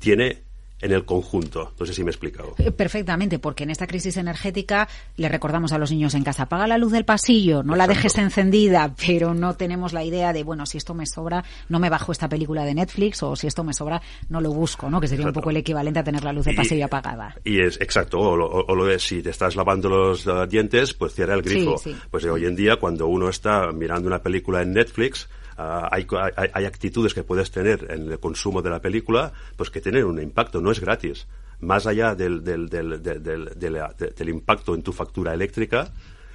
tiene 0.00 0.42
en 0.82 0.92
el 0.92 1.04
conjunto. 1.04 1.72
No 1.78 1.86
sé 1.86 1.94
si 1.94 2.02
me 2.02 2.10
he 2.10 2.12
explicado. 2.12 2.54
Eh, 2.58 2.72
perfectamente, 2.72 3.38
porque 3.38 3.64
en 3.64 3.70
esta 3.70 3.86
crisis 3.86 4.16
energética 4.16 4.88
le 5.16 5.28
recordamos 5.28 5.72
a 5.72 5.78
los 5.78 5.90
niños 5.90 6.14
en 6.14 6.24
casa, 6.24 6.42
apaga 6.42 6.66
la 6.66 6.76
luz 6.76 6.92
del 6.92 7.04
pasillo, 7.04 7.62
no 7.62 7.76
la 7.76 7.86
dejes 7.86 8.18
encendida, 8.18 8.94
pero 9.06 9.32
no 9.32 9.54
tenemos 9.54 9.92
la 9.92 10.04
idea 10.04 10.32
de, 10.32 10.42
bueno, 10.42 10.66
si 10.66 10.78
esto 10.78 10.92
me 10.92 11.06
sobra, 11.06 11.44
no 11.68 11.78
me 11.78 11.88
bajo 11.88 12.12
esta 12.12 12.28
película 12.28 12.64
de 12.64 12.74
Netflix 12.74 13.22
o 13.22 13.36
si 13.36 13.46
esto 13.46 13.64
me 13.64 13.72
sobra, 13.72 14.02
no 14.28 14.40
lo 14.40 14.52
busco, 14.52 14.90
¿no? 14.90 15.00
Que 15.00 15.06
sería 15.06 15.26
un 15.26 15.32
poco 15.32 15.50
el 15.50 15.56
equivalente 15.56 16.00
a 16.00 16.04
tener 16.04 16.24
la 16.24 16.32
luz 16.32 16.46
del 16.46 16.56
pasillo 16.56 16.86
apagada. 16.86 17.36
Y 17.44 17.60
es 17.60 17.80
exacto, 17.80 18.18
o 18.18 18.74
lo, 18.74 18.84
de 18.84 18.98
si 18.98 19.22
te 19.22 19.30
estás 19.30 19.54
lavando 19.54 19.88
los 19.88 20.28
dientes, 20.48 20.94
pues 20.94 21.14
cierra 21.14 21.34
el 21.34 21.42
grifo. 21.42 21.80
Pues 22.10 22.24
hoy 22.24 22.44
en 22.44 22.56
día, 22.56 22.76
cuando 22.76 23.06
uno 23.06 23.28
está 23.28 23.70
mirando 23.72 24.08
una 24.08 24.20
película 24.20 24.62
en 24.62 24.72
Netflix, 24.72 25.28
Ah, 25.56 25.88
hay, 25.90 26.06
hay, 26.54 26.64
actitudes 26.64 27.14
que 27.14 27.22
puedes 27.22 27.50
tener 27.50 27.86
en 27.90 28.10
el 28.10 28.18
consumo 28.18 28.62
de 28.62 28.70
la 28.70 28.80
película, 28.80 29.32
pues 29.56 29.70
que 29.70 29.80
tienen 29.80 30.04
un 30.04 30.20
impacto, 30.20 30.60
no 30.60 30.70
es 30.70 30.80
gratis. 30.80 31.26
Más 31.60 31.86
allá 31.86 32.14
del, 32.14 32.42
del, 32.42 32.68
del, 32.68 33.02
del 33.02 34.28
impacto 34.28 34.74
en 34.74 34.82
tu 34.82 34.92
factura 34.92 35.32
eléctrica, 35.32 35.92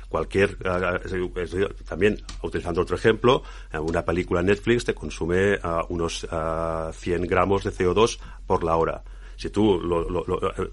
cualquier 0.10 0.58
ah, 0.66 1.00
ah, 1.04 1.70
también 1.88 2.22
utilizando 2.42 2.82
otro 2.82 2.96
ejemplo 2.96 3.44
una 3.82 4.06
película 4.06 4.42
Netflix 4.42 4.86
te 4.86 4.94
consume 4.94 5.60
unos 5.90 6.26
100 6.94 7.22
gramos 7.24 7.66
de 7.66 7.72
CO2 7.72 8.18
por 8.46 8.64
la 8.64 8.78
hora 8.78 9.04
si 9.38 9.50
tú 9.50 9.80
lo, 9.80 10.06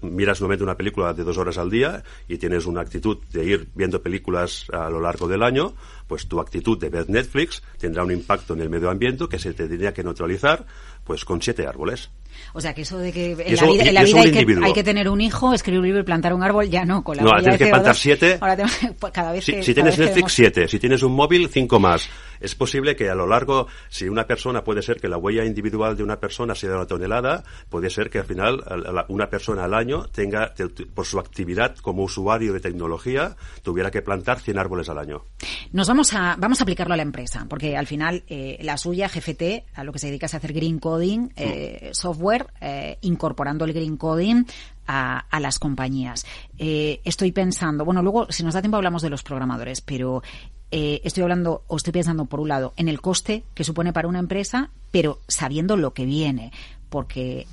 miras 0.01 0.41
nuevamente 0.41 0.63
una 0.63 0.75
película 0.75 1.13
de 1.13 1.23
dos 1.23 1.37
horas 1.37 1.57
al 1.57 1.69
día 1.69 2.03
y 2.27 2.37
tienes 2.37 2.65
una 2.65 2.81
actitud 2.81 3.19
de 3.31 3.45
ir 3.45 3.67
viendo 3.75 4.01
películas 4.01 4.65
a 4.73 4.89
lo 4.89 4.99
largo 4.99 5.27
del 5.27 5.43
año, 5.43 5.73
pues 6.07 6.27
tu 6.27 6.39
actitud 6.39 6.77
de 6.77 6.89
ver 6.89 7.09
Netflix 7.09 7.61
tendrá 7.77 8.03
un 8.03 8.11
impacto 8.11 8.53
en 8.53 8.61
el 8.61 8.69
medio 8.69 8.89
ambiente 8.89 9.27
que 9.29 9.39
se 9.39 9.53
tendría 9.53 9.93
que 9.93 10.03
neutralizar 10.03 10.65
pues 11.03 11.23
con 11.23 11.41
siete 11.41 11.67
árboles. 11.67 12.09
O 12.53 12.61
sea, 12.61 12.73
que 12.73 12.81
eso 12.81 12.97
de 12.97 13.11
que 13.11 13.31
en 13.31 13.55
la 13.55 13.65
vida, 13.65 13.83
en 13.83 13.93
la 13.93 14.03
vida 14.03 14.19
hay, 14.21 14.31
que, 14.31 14.57
hay, 14.63 14.73
que, 14.73 14.83
tener 14.83 15.07
un 15.07 15.21
hijo, 15.21 15.53
escribir 15.53 15.79
un 15.79 15.85
libro 15.85 16.01
y 16.01 16.03
plantar 16.03 16.33
un 16.33 16.43
árbol, 16.43 16.69
ya 16.69 16.83
no. 16.83 17.03
Con 17.03 17.17
la 17.17 17.23
no, 17.23 17.31
tienes 17.39 17.57
que 17.57 17.67
plantar 17.67 17.95
siete. 17.95 18.37
Ahora 18.41 18.57
pues, 18.99 19.13
cada 19.13 19.31
vez 19.31 19.45
si, 19.45 19.73
tienes 19.73 19.97
Netflix, 19.97 20.33
siete. 20.33 20.67
Si 20.67 20.79
tienes 20.79 21.03
un 21.03 21.13
móvil, 21.13 21.47
cinco 21.49 21.79
más. 21.79 22.09
Es 22.39 22.55
posible 22.55 22.95
que 22.95 23.09
a 23.09 23.15
lo 23.15 23.27
largo, 23.27 23.67
si 23.89 24.07
una 24.07 24.25
persona 24.27 24.63
puede 24.63 24.81
ser 24.81 24.99
que 24.99 25.07
la 25.07 25.17
huella 25.17 25.45
individual 25.45 25.95
de 25.95 26.03
una 26.03 26.19
persona 26.19 26.55
sea 26.55 26.69
de 26.69 26.75
una 26.75 26.85
tonelada, 26.85 27.43
puede 27.69 27.89
ser 27.89 28.09
que 28.09 28.19
al 28.19 28.25
final 28.25 28.63
una 29.09 29.29
persona 29.29 29.65
al 29.65 29.73
año 29.73 30.05
tenga, 30.07 30.53
por 30.93 31.05
su 31.05 31.19
actividad 31.19 31.75
como 31.77 32.03
usuario 32.03 32.53
de 32.53 32.59
tecnología, 32.59 33.35
tuviera 33.63 33.91
que 33.91 34.01
plantar 34.01 34.39
100 34.39 34.57
árboles 34.57 34.89
al 34.89 34.99
año. 34.99 35.23
Nos 35.71 35.87
vamos 35.87 36.13
a, 36.13 36.35
vamos 36.37 36.59
a 36.59 36.63
aplicarlo 36.63 36.93
a 36.93 36.97
la 36.97 37.03
empresa, 37.03 37.45
porque 37.49 37.75
al 37.77 37.87
final 37.87 38.23
eh, 38.27 38.57
la 38.61 38.77
suya, 38.77 39.07
GFT, 39.07 39.65
a 39.73 39.83
lo 39.83 39.91
que 39.91 39.99
se 39.99 40.07
dedica 40.07 40.25
es 40.25 40.33
a 40.33 40.37
hacer 40.37 40.53
green 40.53 40.79
coding, 40.79 41.29
eh, 41.35 41.89
software, 41.93 42.47
eh, 42.61 42.97
incorporando 43.01 43.65
el 43.65 43.73
green 43.73 43.97
coding 43.97 44.45
a, 44.87 45.39
las 45.39 45.59
compañías. 45.59 46.25
estoy 46.57 47.31
pensando, 47.31 47.85
bueno, 47.85 48.01
luego, 48.01 48.31
si 48.31 48.43
nos 48.43 48.53
da 48.53 48.61
tiempo, 48.61 48.77
hablamos 48.77 49.01
de 49.01 49.09
los 49.09 49.23
programadores, 49.23 49.81
pero 49.81 50.23
estoy 50.71 51.23
hablando 51.23 51.63
o 51.67 51.77
estoy 51.77 51.93
pensando, 51.93 52.25
por 52.25 52.39
un 52.39 52.49
lado, 52.49 52.73
en 52.77 52.87
el 52.87 53.01
coste 53.01 53.43
que 53.53 53.63
supone 53.63 53.93
para 53.93 54.07
una 54.07 54.19
empresa, 54.19 54.71
pero 54.91 55.19
sabiendo 55.27 55.77
lo 55.77 55.93
que 55.93 56.05
viene 56.05 56.51
porque 56.95 57.45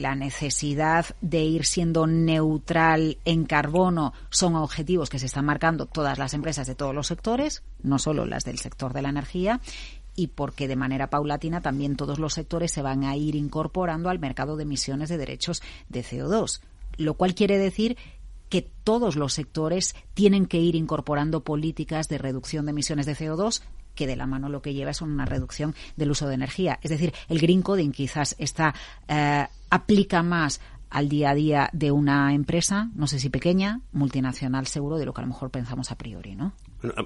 la 0.00 0.14
necesidad 0.14 1.06
de 1.20 1.42
ir 1.42 1.64
siendo 1.64 2.06
neutral 2.06 3.18
en 3.24 3.46
carbono 3.46 4.12
son 4.30 4.54
objetivos 4.54 5.10
que 5.10 5.18
se 5.18 5.26
están 5.26 5.44
marcando 5.44 5.86
todas 5.86 6.18
las 6.18 6.34
empresas 6.34 6.68
de 6.68 6.76
todos 6.76 6.94
los 6.94 7.08
sectores, 7.08 7.64
no 7.82 7.98
solo 7.98 8.26
las 8.26 8.44
del 8.44 8.60
sector 8.60 8.92
de 8.92 9.02
la 9.02 9.08
energía, 9.08 9.60
y 10.16 10.28
porque 10.28 10.68
de 10.68 10.76
manera 10.76 11.10
paulatina 11.10 11.60
también 11.60 11.96
todos 11.96 12.18
los 12.18 12.34
sectores 12.34 12.72
se 12.72 12.82
van 12.82 13.04
a 13.04 13.16
ir 13.16 13.34
incorporando 13.34 14.10
al 14.10 14.18
mercado 14.18 14.56
de 14.56 14.62
emisiones 14.62 15.08
de 15.08 15.18
derechos 15.18 15.62
de 15.88 16.04
CO2, 16.04 16.60
lo 16.96 17.14
cual 17.14 17.34
quiere 17.34 17.58
decir 17.58 17.96
que 18.48 18.62
todos 18.84 19.16
los 19.16 19.32
sectores 19.32 19.96
tienen 20.14 20.46
que 20.46 20.58
ir 20.58 20.76
incorporando 20.76 21.42
políticas 21.42 22.08
de 22.08 22.18
reducción 22.18 22.66
de 22.66 22.70
emisiones 22.70 23.06
de 23.06 23.16
CO2 23.16 23.62
que 23.94 24.06
de 24.06 24.16
la 24.16 24.26
mano 24.26 24.48
lo 24.48 24.60
que 24.60 24.74
lleva 24.74 24.90
es 24.90 25.02
una 25.02 25.24
reducción 25.24 25.74
del 25.96 26.10
uso 26.10 26.26
de 26.26 26.34
energía. 26.34 26.80
Es 26.82 26.90
decir, 26.90 27.14
el 27.28 27.38
green 27.38 27.62
coding 27.62 27.92
quizás 27.92 28.34
está 28.38 28.74
eh, 29.06 29.46
aplica 29.70 30.22
más 30.22 30.60
al 30.90 31.08
día 31.08 31.30
a 31.30 31.34
día 31.34 31.70
de 31.72 31.90
una 31.90 32.34
empresa, 32.34 32.90
no 32.94 33.08
sé 33.08 33.18
si 33.18 33.28
pequeña, 33.28 33.80
multinacional 33.92 34.66
seguro, 34.68 34.96
de 34.96 35.06
lo 35.06 35.12
que 35.12 35.20
a 35.20 35.24
lo 35.24 35.28
mejor 35.28 35.50
pensamos 35.50 35.90
a 35.90 35.96
priori, 35.96 36.36
¿no? 36.36 36.52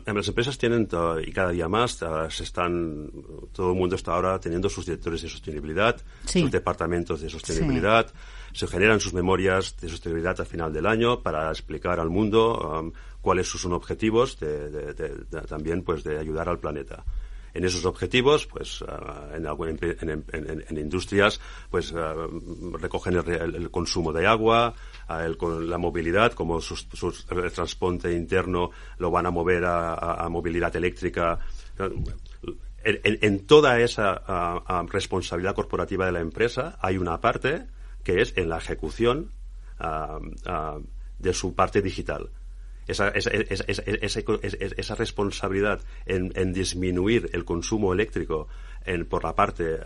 Las 0.06 0.28
empresas 0.28 0.58
tienen, 0.58 0.88
y 1.24 1.32
cada 1.32 1.50
día 1.50 1.68
más, 1.68 2.04
se 2.30 2.42
están, 2.42 3.10
todo 3.52 3.72
el 3.72 3.78
mundo 3.78 3.96
está 3.96 4.14
ahora 4.14 4.38
teniendo 4.38 4.68
sus 4.68 4.86
directores 4.86 5.22
de 5.22 5.28
sostenibilidad, 5.28 6.00
sus 6.24 6.50
departamentos 6.50 7.20
de 7.20 7.30
sostenibilidad, 7.30 8.12
se 8.52 8.66
generan 8.66 9.00
sus 9.00 9.12
memorias 9.12 9.76
de 9.80 9.88
sostenibilidad 9.88 10.38
al 10.40 10.46
final 10.46 10.72
del 10.72 10.86
año 10.86 11.22
para 11.22 11.50
explicar 11.50 12.00
al 12.00 12.10
mundo 12.10 12.80
um, 12.80 12.92
cuáles 13.20 13.48
son 13.48 13.60
sus 13.60 13.72
objetivos 13.72 14.38
también 15.48 15.82
pues 15.82 16.02
de 16.04 16.18
ayudar 16.18 16.48
al 16.48 16.58
planeta 16.58 17.04
en 17.54 17.64
esos 17.64 17.84
objetivos, 17.84 18.46
pues 18.46 18.84
ah, 18.86 19.28
en, 19.34 20.24
en, 20.32 20.78
industrias, 20.78 21.40
pues 21.70 21.92
ah, 21.94 22.14
recogen 22.78 23.16
el, 23.16 23.70
consumo 23.70 24.12
de 24.12 24.26
agua, 24.26 24.74
ah, 25.08 25.26
la 25.26 25.78
movilidad, 25.78 26.32
como 26.32 26.58
el 26.58 27.52
transporte 27.52 28.12
interno 28.12 28.70
lo 28.98 29.10
van 29.10 29.26
a 29.26 29.30
mover 29.30 29.64
a, 29.64 30.28
movilidad 30.30 30.74
eléctrica. 30.76 31.38
En, 32.84 33.46
toda 33.46 33.80
esa 33.80 34.22
responsabilidad 34.88 35.54
corporativa 35.54 36.06
de 36.06 36.12
la 36.12 36.20
empresa 36.20 36.78
hay 36.80 36.96
una 36.96 37.20
parte 37.20 37.66
que 38.04 38.20
es 38.22 38.34
en 38.36 38.48
la 38.48 38.58
ejecución 38.58 39.32
de 41.18 41.34
su 41.34 41.54
parte 41.54 41.82
digital 41.82 42.30
esa, 42.88 43.08
esa, 43.08 43.30
esa, 43.30 44.94
responsabilidad 44.94 45.80
en, 46.06 46.52
disminuir 46.52 47.30
el 47.32 47.44
consumo 47.44 47.92
eléctrico 47.92 48.46
en, 48.84 49.06
por 49.06 49.24
la 49.24 49.34
parte 49.34 49.64
de 49.64 49.78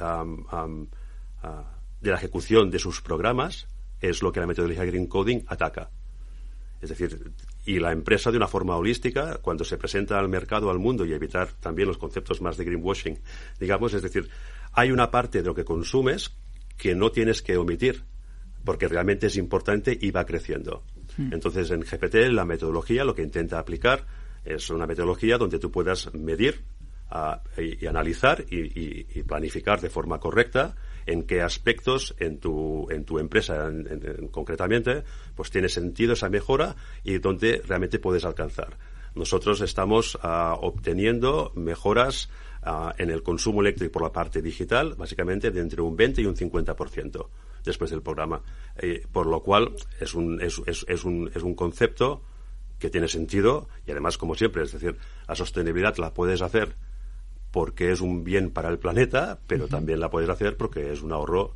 la 2.10 2.16
ejecución 2.16 2.70
de 2.70 2.78
sus 2.78 3.02
programas 3.02 3.66
es 4.00 4.22
lo 4.22 4.32
que 4.32 4.40
la 4.40 4.46
metodología 4.46 4.84
Green 4.84 5.06
Coding 5.06 5.44
ataca. 5.46 5.90
Es 6.80 6.88
decir, 6.88 7.32
y 7.64 7.78
la 7.78 7.92
empresa 7.92 8.32
de 8.32 8.36
una 8.36 8.48
forma 8.48 8.76
holística, 8.76 9.38
cuando 9.38 9.64
se 9.64 9.78
presenta 9.78 10.18
al 10.18 10.28
mercado, 10.28 10.70
al 10.70 10.80
mundo, 10.80 11.04
y 11.04 11.12
evitar 11.12 11.52
también 11.52 11.86
los 11.86 11.98
conceptos 11.98 12.40
más 12.40 12.56
de 12.56 12.64
greenwashing, 12.64 13.20
digamos, 13.60 13.94
es 13.94 14.02
decir, 14.02 14.28
hay 14.72 14.90
una 14.90 15.10
parte 15.10 15.38
de 15.38 15.44
lo 15.44 15.54
que 15.54 15.64
consumes 15.64 16.32
que 16.76 16.96
no 16.96 17.12
tienes 17.12 17.40
que 17.40 17.56
omitir, 17.56 18.02
porque 18.64 18.88
realmente 18.88 19.28
es 19.28 19.36
importante 19.36 19.96
y 20.00 20.10
va 20.10 20.26
creciendo. 20.26 20.82
Hmm. 21.16 21.32
Entonces, 21.32 21.70
en 21.70 21.80
GPT 21.80 22.30
la 22.30 22.44
metodología 22.44 23.04
lo 23.04 23.14
que 23.14 23.22
intenta 23.22 23.58
aplicar 23.58 24.06
es 24.44 24.70
una 24.70 24.86
metodología 24.86 25.38
donde 25.38 25.58
tú 25.58 25.70
puedas 25.70 26.12
medir 26.14 26.62
ah, 27.10 27.42
y, 27.56 27.86
analizar 27.86 28.44
y, 28.50 29.22
planificar 29.22 29.80
de 29.80 29.90
forma 29.90 30.18
correcta 30.18 30.74
en 31.06 31.24
qué 31.24 31.42
aspectos 31.42 32.14
en 32.18 32.38
tu, 32.38 32.88
en 32.90 33.04
tu 33.04 33.18
empresa 33.18 33.70
concretamente 34.30 35.02
pues 35.34 35.50
tiene 35.50 35.68
sentido 35.68 36.12
esa 36.12 36.28
mejora 36.28 36.76
y 37.02 37.18
dónde 37.18 37.62
realmente 37.66 37.98
puedes 37.98 38.24
alcanzar. 38.24 38.76
Nosotros 39.14 39.60
estamos 39.60 40.18
ah, 40.22 40.56
obteniendo 40.60 41.52
mejoras 41.54 42.30
ah, 42.62 42.94
en 42.98 43.10
el 43.10 43.22
consumo 43.22 43.60
eléctrico 43.60 43.92
por 43.92 44.02
la 44.02 44.12
parte 44.12 44.40
digital, 44.40 44.94
básicamente 44.96 45.50
de 45.50 45.60
entre 45.60 45.82
un 45.82 45.96
20 45.96 46.22
y 46.22 46.26
un 46.26 46.34
50% 46.34 47.26
después 47.64 47.90
del 47.90 48.02
programa. 48.02 48.42
Eh, 48.76 49.06
por 49.12 49.26
lo 49.26 49.42
cual 49.42 49.74
es 50.00 50.14
un, 50.14 50.40
es, 50.40 50.60
es, 50.66 51.04
un, 51.04 51.30
es 51.34 51.42
un 51.42 51.54
concepto 51.54 52.22
que 52.78 52.90
tiene 52.90 53.08
sentido 53.08 53.68
y 53.86 53.92
además, 53.92 54.18
como 54.18 54.34
siempre, 54.34 54.62
es 54.62 54.72
decir, 54.72 54.96
la 55.28 55.36
sostenibilidad 55.36 55.96
la 55.98 56.14
puedes 56.14 56.42
hacer 56.42 56.74
porque 57.52 57.92
es 57.92 58.00
un 58.00 58.24
bien 58.24 58.50
para 58.50 58.70
el 58.70 58.78
planeta, 58.78 59.38
pero 59.46 59.68
también 59.68 60.00
la 60.00 60.10
puedes 60.10 60.30
hacer 60.30 60.56
porque 60.56 60.92
es 60.92 61.02
un 61.02 61.12
ahorro 61.12 61.54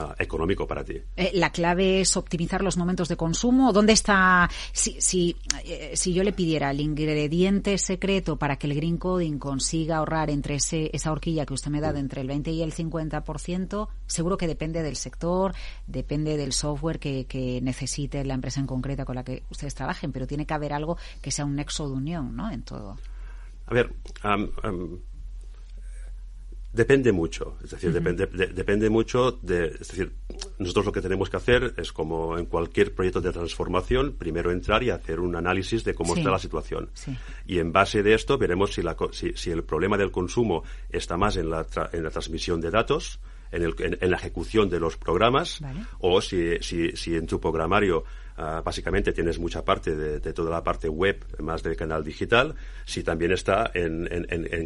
Ah, 0.00 0.14
económico 0.18 0.64
para 0.64 0.84
ti. 0.84 0.94
Eh, 1.16 1.32
la 1.34 1.50
clave 1.50 2.00
es 2.00 2.16
optimizar 2.16 2.62
los 2.62 2.76
momentos 2.76 3.08
de 3.08 3.16
consumo. 3.16 3.72
¿Dónde 3.72 3.94
está, 3.94 4.48
si, 4.72 5.00
si, 5.00 5.36
eh, 5.64 5.92
si 5.96 6.12
yo 6.12 6.22
le 6.22 6.32
pidiera 6.32 6.70
el 6.70 6.80
ingrediente 6.80 7.76
secreto 7.78 8.36
para 8.36 8.56
que 8.56 8.68
el 8.68 8.76
Green 8.76 8.96
Coding 8.96 9.38
consiga 9.38 9.96
ahorrar 9.96 10.30
entre 10.30 10.54
ese, 10.56 10.90
esa 10.92 11.10
horquilla 11.10 11.46
que 11.46 11.54
usted 11.54 11.72
me 11.72 11.80
da 11.80 11.92
de 11.92 11.98
entre 11.98 12.20
el 12.20 12.28
20 12.28 12.52
y 12.52 12.62
el 12.62 12.72
50%, 12.72 13.88
seguro 14.06 14.36
que 14.36 14.46
depende 14.46 14.84
del 14.84 14.94
sector, 14.94 15.52
depende 15.88 16.36
del 16.36 16.52
software 16.52 17.00
que, 17.00 17.26
que 17.26 17.60
necesite 17.60 18.24
la 18.24 18.34
empresa 18.34 18.60
en 18.60 18.68
concreta 18.68 19.04
con 19.04 19.16
la 19.16 19.24
que 19.24 19.42
ustedes 19.50 19.74
trabajen, 19.74 20.12
pero 20.12 20.28
tiene 20.28 20.46
que 20.46 20.54
haber 20.54 20.74
algo 20.74 20.96
que 21.20 21.32
sea 21.32 21.44
un 21.44 21.56
nexo 21.56 21.88
de 21.88 21.94
unión, 21.94 22.36
¿no? 22.36 22.50
En 22.52 22.62
todo. 22.62 22.98
A 23.66 23.74
ver, 23.74 23.92
Depende 26.78 27.10
mucho, 27.10 27.56
es 27.64 27.70
decir, 27.70 27.92
depende, 27.92 28.28
depende 28.28 28.88
mucho 28.88 29.32
de, 29.42 29.66
es 29.66 29.88
decir, 29.88 30.12
nosotros 30.60 30.86
lo 30.86 30.92
que 30.92 31.00
tenemos 31.00 31.28
que 31.28 31.36
hacer 31.36 31.74
es 31.76 31.92
como 31.92 32.38
en 32.38 32.46
cualquier 32.46 32.94
proyecto 32.94 33.20
de 33.20 33.32
transformación, 33.32 34.14
primero 34.16 34.52
entrar 34.52 34.84
y 34.84 34.90
hacer 34.90 35.18
un 35.18 35.34
análisis 35.34 35.82
de 35.82 35.96
cómo 35.96 36.14
está 36.14 36.30
la 36.30 36.38
situación. 36.38 36.88
Y 37.48 37.58
en 37.58 37.72
base 37.72 38.04
de 38.04 38.14
esto 38.14 38.38
veremos 38.38 38.74
si, 38.74 38.82
la, 38.82 38.96
si, 39.10 39.32
si, 39.32 39.50
el 39.50 39.64
problema 39.64 39.96
del 39.98 40.12
consumo 40.12 40.62
está 40.88 41.16
más 41.16 41.34
en 41.36 41.50
la, 41.50 41.66
en 41.92 42.04
la 42.04 42.10
transmisión 42.10 42.60
de 42.60 42.70
datos, 42.70 43.18
en, 43.50 43.62
el, 43.64 43.74
en, 43.80 44.10
la 44.12 44.16
ejecución 44.16 44.70
de 44.70 44.78
los 44.78 44.96
programas 44.96 45.60
o 45.98 46.20
si, 46.20 46.58
si, 46.60 46.92
si 46.92 47.16
en 47.16 47.26
tu 47.26 47.40
programario 47.40 48.04
Ah, 48.40 48.62
básicamente 48.64 49.12
tienes 49.12 49.40
mucha 49.40 49.64
parte 49.64 49.96
de, 49.96 50.32
toda 50.32 50.48
la 50.48 50.62
parte 50.62 50.88
web, 50.88 51.24
más 51.40 51.60
del 51.60 51.74
canal 51.74 52.04
digital, 52.04 52.54
si 52.84 53.02
también 53.02 53.32
está 53.32 53.72
en, 53.74 54.06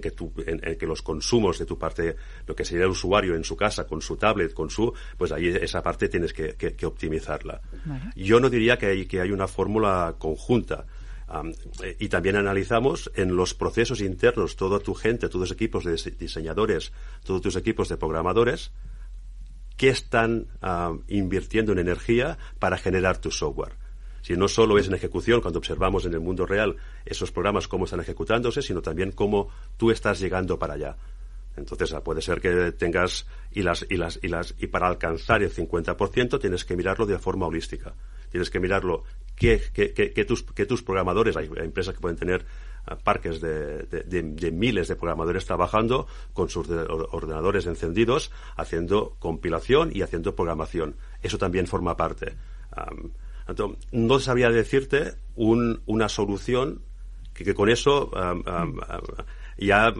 que, 0.02 0.10
tu, 0.10 0.30
en, 0.44 0.76
que 0.76 0.86
los 0.86 1.00
consumos 1.00 1.58
de 1.58 1.64
tu 1.64 1.78
parte, 1.78 2.16
lo 2.46 2.54
que 2.54 2.66
sería 2.66 2.84
el 2.84 2.90
usuario 2.90 3.34
en 3.34 3.44
su 3.44 3.56
casa, 3.56 3.86
con 3.86 4.02
su 4.02 4.18
tablet, 4.18 4.52
con 4.52 4.68
su, 4.68 4.92
pues 5.16 5.32
ahí 5.32 5.48
esa 5.48 5.82
parte 5.82 6.10
tienes 6.10 6.34
que, 6.34 6.54
optimizarla. 6.84 7.62
Yo 8.14 8.40
no 8.40 8.50
diría 8.50 8.76
que 8.76 8.86
hay, 8.88 9.06
que 9.06 9.22
hay 9.22 9.30
una 9.30 9.48
fórmula 9.48 10.16
conjunta. 10.18 10.84
y 11.98 12.10
también 12.10 12.36
analizamos 12.36 13.10
en 13.14 13.34
los 13.34 13.54
procesos 13.54 14.02
internos 14.02 14.54
toda 14.54 14.80
tu 14.80 14.92
gente, 14.92 15.28
todos 15.28 15.48
los 15.48 15.52
equipos 15.52 15.84
de 15.84 15.96
diseñadores, 16.18 16.92
todos 17.24 17.40
tus 17.40 17.56
equipos 17.56 17.88
de 17.88 17.96
programadores, 17.96 18.70
qué 19.76 19.88
están 19.88 20.46
ah, 20.60 20.94
invirtiendo 21.08 21.72
en 21.72 21.78
energía 21.78 22.38
para 22.58 22.78
generar 22.78 23.18
tu 23.18 23.30
software. 23.30 23.72
Si 24.22 24.36
no 24.36 24.46
solo 24.46 24.78
es 24.78 24.86
en 24.86 24.94
ejecución, 24.94 25.40
cuando 25.40 25.58
observamos 25.58 26.04
en 26.06 26.14
el 26.14 26.20
mundo 26.20 26.46
real 26.46 26.76
esos 27.04 27.32
programas 27.32 27.66
cómo 27.66 27.86
están 27.86 28.00
ejecutándose, 28.00 28.62
sino 28.62 28.80
también 28.80 29.10
cómo 29.10 29.48
tú 29.76 29.90
estás 29.90 30.20
llegando 30.20 30.58
para 30.58 30.74
allá. 30.74 30.96
Entonces, 31.56 31.92
ah, 31.92 32.02
puede 32.02 32.22
ser 32.22 32.40
que 32.40 32.72
tengas 32.72 33.26
y 33.50 33.62
las 33.62 33.84
y 33.88 33.96
las 33.96 34.18
y 34.22 34.28
las 34.28 34.54
y 34.58 34.68
para 34.68 34.86
alcanzar 34.88 35.42
el 35.42 35.52
50% 35.52 36.40
tienes 36.40 36.64
que 36.64 36.76
mirarlo 36.76 37.04
de 37.04 37.18
forma 37.18 37.46
holística. 37.46 37.94
Tienes 38.30 38.48
que 38.48 38.60
mirarlo 38.60 39.04
que, 39.36 39.58
tus, 40.26 40.42
que 40.42 40.64
tus 40.64 40.82
programadores, 40.82 41.36
hay 41.36 41.50
empresas 41.56 41.94
que 41.94 42.00
pueden 42.00 42.16
tener 42.16 42.46
parques 43.04 43.40
de, 43.40 44.52
miles 44.52 44.88
de 44.88 44.96
programadores 44.96 45.46
trabajando 45.46 46.06
con 46.32 46.48
sus 46.48 46.68
ordenadores 46.68 47.66
encendidos, 47.66 48.30
haciendo 48.56 49.16
compilación 49.18 49.90
y 49.94 50.02
haciendo 50.02 50.34
programación. 50.34 50.96
Eso 51.22 51.38
también 51.38 51.66
forma 51.66 51.96
parte. 51.96 52.34
no 53.92 54.18
sabría 54.18 54.50
decirte 54.50 55.14
una 55.36 56.08
solución 56.08 56.82
que, 57.32 57.54
con 57.54 57.70
eso 57.70 58.10
ya 59.58 59.92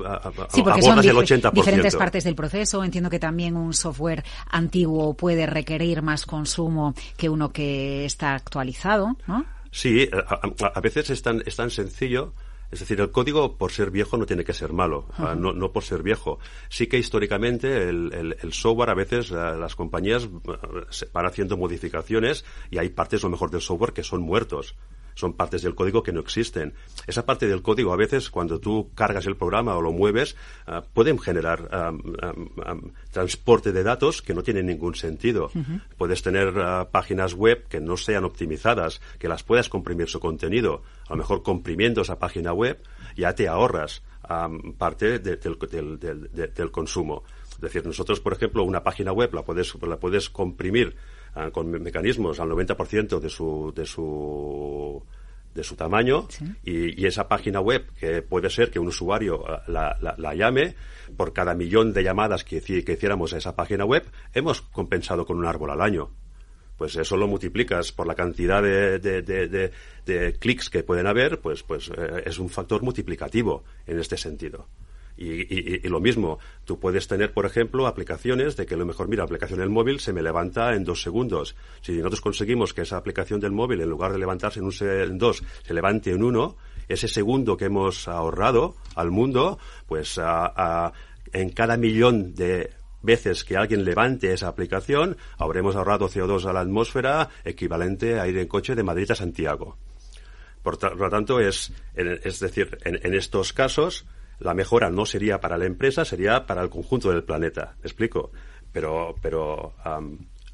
sí, 0.51 0.63
porque 0.63 0.83
son 0.83 0.99
el 0.99 1.17
80%. 1.17 1.53
diferentes 1.53 1.97
partes 1.97 2.25
del 2.25 2.35
proceso. 2.35 2.83
Entiendo 2.83 3.11
que 3.11 3.19
también 3.19 3.57
un 3.57 3.75
software 3.75 4.25
antiguo 4.51 5.15
puede 5.15 5.47
requerir 5.47 6.03
más 6.03 6.27
consumo 6.27 6.95
que 7.17 7.29
uno 7.29 7.53
que 7.53 8.05
está 8.05 8.35
actualizado, 8.35 9.17
¿no? 9.27 9.45
Sí, 9.71 10.09
a, 10.13 10.81
veces 10.81 11.11
es 11.11 11.23
tan, 11.23 11.43
es 11.47 11.57
tan 11.57 11.71
sencillo 11.71 12.35
es 12.73 12.81
decir, 12.81 12.99
el 13.03 13.11
código 13.11 13.59
por 13.59 13.71
ser 13.71 13.91
viejo 13.91 14.17
no 14.17 14.25
tiene 14.25 14.45
que 14.45 14.55
ser 14.55 14.73
malo, 14.73 15.07
no, 15.37 15.53
no, 15.53 15.73
por 15.73 15.85
ser 15.85 16.03
viejo. 16.03 16.39
Sí 16.71 16.87
que 16.87 16.99
históricamente 16.99 17.91
el, 17.91 18.35
el, 18.41 18.53
software 18.55 18.89
a 18.89 18.95
veces 18.95 19.31
eh, 19.31 19.35
las 19.35 19.77
compañías 19.77 20.25
eh, 20.25 21.07
van 21.13 21.27
haciendo 21.27 21.59
modificaciones 21.59 22.47
y 22.71 22.79
hay 22.79 22.89
partes 22.89 23.23
lo 23.23 23.29
mejor 23.29 23.51
del 23.51 23.61
software 23.61 23.93
que 23.93 24.03
son 24.03 24.23
muertos 24.23 24.75
son 25.15 25.35
partes 25.35 25.63
del 25.63 25.75
código 25.75 26.03
que 26.03 26.13
no 26.13 26.21
existen. 26.21 26.75
Esa 27.07 27.27
parte 27.27 27.47
del 27.47 27.63
código 27.63 27.93
a 27.93 27.97
veces 27.97 28.31
cuando 28.31 28.61
tú 28.61 28.91
cargas 28.95 29.27
el 29.27 29.37
programa 29.37 29.77
o 29.77 29.83
lo 29.83 29.93
mueves 29.93 30.37
ah, 30.67 30.83
pueden 30.93 31.19
generar 31.19 31.69
transporte 33.11 33.73
de 33.73 33.83
datos 33.83 34.23
que 34.23 34.35
no 34.35 34.43
tienen 34.43 34.67
ningún 34.67 34.95
sentido. 34.95 35.51
Puedes 35.97 36.23
tener 36.23 36.59
ah, 36.59 36.89
páginas 36.91 37.35
web 37.35 37.67
que 37.69 37.81
no 37.81 37.97
sean 37.97 38.25
optimizadas, 38.25 39.01
que 39.19 39.29
las 39.29 39.43
puedas 39.43 39.69
comprimir 39.69 40.09
su 40.09 40.21
contenido. 40.21 40.83
A 41.09 41.11
lo 41.11 41.19
mejor 41.19 41.43
comprimiendo 41.43 42.03
esa 42.03 42.19
página 42.19 42.53
web 42.53 42.83
ya 43.17 43.35
te 43.35 43.49
ahorras 43.49 44.03
parte 44.79 45.19
del, 45.19 46.71
consumo. 46.71 47.23
Es 47.51 47.61
decir, 47.61 47.85
nosotros, 47.85 48.21
por 48.21 48.33
ejemplo, 48.33 48.65
una 48.65 48.83
página 48.83 49.13
web 49.13 49.35
la 49.35 49.43
puedes, 49.43 49.75
la 49.83 49.99
puedes 49.99 50.31
comprimir 50.31 50.97
con 51.53 51.71
mecanismos 51.71 52.41
al 52.41 52.51
90% 52.51 53.19
de 53.19 53.29
su, 53.29 53.73
de 53.75 53.87
su, 53.87 55.03
de 55.55 55.65
su 55.65 55.77
tamaño 55.77 56.29
y, 56.63 57.07
esa 57.07 57.29
página 57.29 57.61
web 57.61 57.87
que 57.99 58.23
puede 58.23 58.51
ser 58.51 58.71
que 58.71 58.79
un 58.79 58.89
usuario 58.89 59.45
ah, 59.49 59.63
la, 59.67 59.97
la, 60.17 60.35
llame 60.35 60.75
por 61.17 61.33
cada 61.33 61.55
millón 61.55 61.93
de 61.93 62.03
llamadas 62.03 62.45
que, 62.45 62.61
que 62.61 62.93
hiciéramos 62.93 63.33
a 63.33 63.39
esa 63.39 63.57
página 63.57 63.85
web 63.85 64.05
hemos 64.35 64.63
compensado 64.63 65.25
con 65.25 65.39
un 65.39 65.47
árbol 65.47 65.71
al 65.71 65.81
año 65.81 66.11
pues 66.77 66.97
eso 66.97 67.17
lo 67.17 67.29
multiplicas 67.29 67.93
por 67.93 68.07
la 68.07 68.15
cantidad 68.15 68.63
de, 68.63 68.99
de, 68.99 69.23
de, 69.23 69.73
de 70.05 70.33
clics 70.35 70.69
que 70.69 70.83
pueden 70.83 71.07
haber, 71.07 71.41
pues, 71.41 71.63
pues 71.63 71.89
eh, 71.97 72.25
es 72.27 72.41
un 72.41 72.49
factor 72.49 72.83
multiplicativo 72.83 73.63
en 73.87 74.01
este 74.01 74.17
sentido. 74.17 74.67
Y, 75.23 75.89
lo 75.89 76.01
mismo, 76.01 76.39
tú 76.65 76.81
puedes 76.81 77.07
tener, 77.07 77.33
por 77.33 77.47
ejemplo, 77.47 77.87
aplicaciones 77.87 78.57
de 78.57 78.67
que 78.67 78.75
a 78.75 78.77
lo 78.77 78.87
mejor, 78.87 79.09
mira, 79.09 79.23
aplicación 79.23 79.61
del 79.61 79.71
móvil 79.71 80.01
se 80.01 80.13
me 80.13 80.23
levanta 80.23 80.75
en 80.75 80.85
dos 80.85 81.03
segundos. 81.03 81.55
Si 81.81 81.93
nosotros 81.93 82.21
conseguimos 82.21 82.75
que 82.75 82.83
esa 82.83 82.97
aplicación 82.97 83.39
del 83.39 83.53
móvil, 83.53 83.81
en 83.81 83.89
lugar 83.89 84.13
de 84.13 84.19
levantarse 84.19 84.59
en, 84.59 84.67
un, 84.67 84.75
en 84.81 85.19
dos, 85.19 85.45
se 85.65 85.75
levante 85.75 86.11
en 86.11 86.25
uno, 86.25 86.57
ese 86.89 87.07
segundo 87.07 87.57
que 87.57 87.67
hemos 87.67 88.09
ahorrado 88.09 88.75
al 88.97 89.11
mundo, 89.11 89.59
pues 89.87 90.21
en 91.33 91.51
cada 91.51 91.77
millón 91.77 92.35
de 92.35 92.71
veces 93.03 93.45
que 93.45 93.57
alguien 93.57 93.85
levante 93.85 94.33
esa 94.33 94.49
aplicación, 94.49 95.17
habremos 95.39 95.77
ahorrado 95.77 96.09
CO2 96.09 96.47
a 96.47 96.53
la 96.53 96.61
atmósfera 96.61 97.29
equivalente 97.45 98.19
a 98.19 98.27
ir 98.29 98.39
en 98.39 98.49
coche 98.49 98.75
de 98.75 98.83
Madrid 98.83 99.11
a 99.11 99.15
Santiago. 99.15 99.77
Por, 100.63 100.97
lo 100.97 101.11
tanto, 101.11 101.41
es, 101.41 101.73
es 101.95 102.39
decir, 102.39 102.79
en 102.85 103.15
estos 103.15 103.53
casos, 103.53 104.07
la 104.39 104.55
mejora 104.55 104.91
no 104.91 105.07
sería 105.07 105.41
para 105.41 105.59
la 105.59 105.67
empresa, 105.67 106.05
sería 106.05 106.47
para 106.47 106.63
el 106.63 106.71
conjunto 106.71 107.11
del 107.11 107.25
planeta. 107.25 107.75
¿Me 107.83 107.89
explico? 107.89 108.31
Pero, 108.73 109.15
pero 109.21 109.75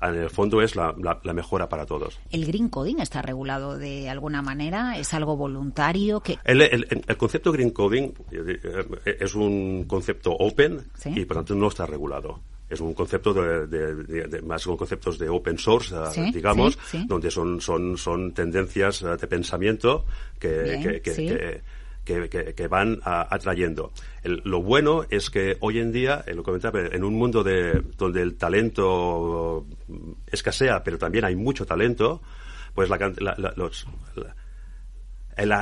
en 0.00 0.14
el 0.14 0.30
fondo 0.30 0.62
es 0.62 0.76
la, 0.76 0.94
mejora 1.32 1.68
para 1.68 1.86
todos. 1.86 2.18
¿El 2.30 2.46
green 2.46 2.68
coding 2.68 2.96
está 2.98 3.22
regulado 3.22 3.78
de 3.78 4.08
alguna 4.08 4.42
manera? 4.42 4.98
¿Es 4.98 5.14
algo 5.14 5.36
voluntario? 5.36 6.20
que 6.20 6.38
el, 6.44 7.16
concepto 7.16 7.52
green 7.52 7.70
coding 7.70 8.12
eh, 8.30 9.16
es 9.20 9.34
un 9.34 9.84
concepto 9.84 10.32
open 10.32 10.82
y 11.06 11.24
por 11.24 11.38
tanto 11.38 11.54
no 11.54 11.68
está 11.68 11.86
regulado 11.86 12.40
es 12.68 12.80
un 12.80 12.92
concepto 12.92 13.32
de, 13.32 14.42
más 14.42 14.64
con 14.66 14.76
conceptos 14.76 15.18
de 15.18 15.28
open 15.28 15.58
source, 15.58 15.94
eh, 15.94 16.30
digamos, 16.32 16.78
donde 17.06 17.30
son, 17.30 17.60
son, 17.60 17.96
son 17.96 18.32
tendencias 18.34 19.02
eh, 19.02 19.16
de 19.16 19.26
pensamiento 19.26 20.04
que, 20.38 21.00
que, 21.02 21.12
que, 21.14 21.62
van 22.68 23.00
atrayendo. 23.04 23.92
lo 24.24 24.62
bueno 24.62 25.04
es 25.10 25.30
que 25.30 25.56
hoy 25.60 25.78
en 25.78 25.92
día, 25.92 26.24
eh, 26.26 26.34
lo 26.34 26.42
comentaba, 26.42 26.80
en 26.80 27.04
un 27.04 27.14
mundo 27.14 27.42
de, 27.42 27.82
donde 27.96 28.22
el 28.22 28.36
talento 28.36 29.66
escasea, 30.26 30.82
pero 30.82 30.98
también 30.98 31.24
hay 31.24 31.36
mucho 31.36 31.66
talento, 31.66 32.20
pues 32.74 32.88
la, 32.88 32.98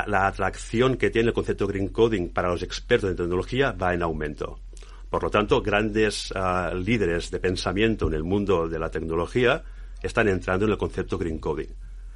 la, 0.06 0.26
atracción 0.26 0.96
que 0.96 1.10
tiene 1.10 1.28
el 1.28 1.34
concepto 1.34 1.66
green 1.66 1.88
coding 1.88 2.28
para 2.28 2.48
los 2.48 2.62
expertos 2.62 3.10
en 3.10 3.16
tecnología 3.16 3.72
va 3.72 3.94
en 3.94 4.02
aumento. 4.02 4.60
Por 5.10 5.22
lo 5.22 5.30
tanto, 5.30 5.62
grandes 5.62 6.32
ah, 6.34 6.72
líderes 6.74 7.30
de 7.30 7.38
pensamiento 7.38 8.08
en 8.08 8.14
el 8.14 8.24
mundo 8.24 8.68
de 8.68 8.78
la 8.78 8.90
tecnología 8.90 9.62
están 10.02 10.28
entrando 10.28 10.66
en 10.66 10.72
el 10.72 10.78
concepto 10.78 11.16
green 11.16 11.38
coding. 11.38 11.68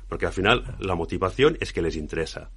Porque 0.08 0.26
al 0.26 0.32
final 0.32 0.76
la 0.80 0.94
motivación 0.94 1.56
es 1.60 1.72
que 1.72 1.82
les 1.82 1.96
interesa 1.96 2.50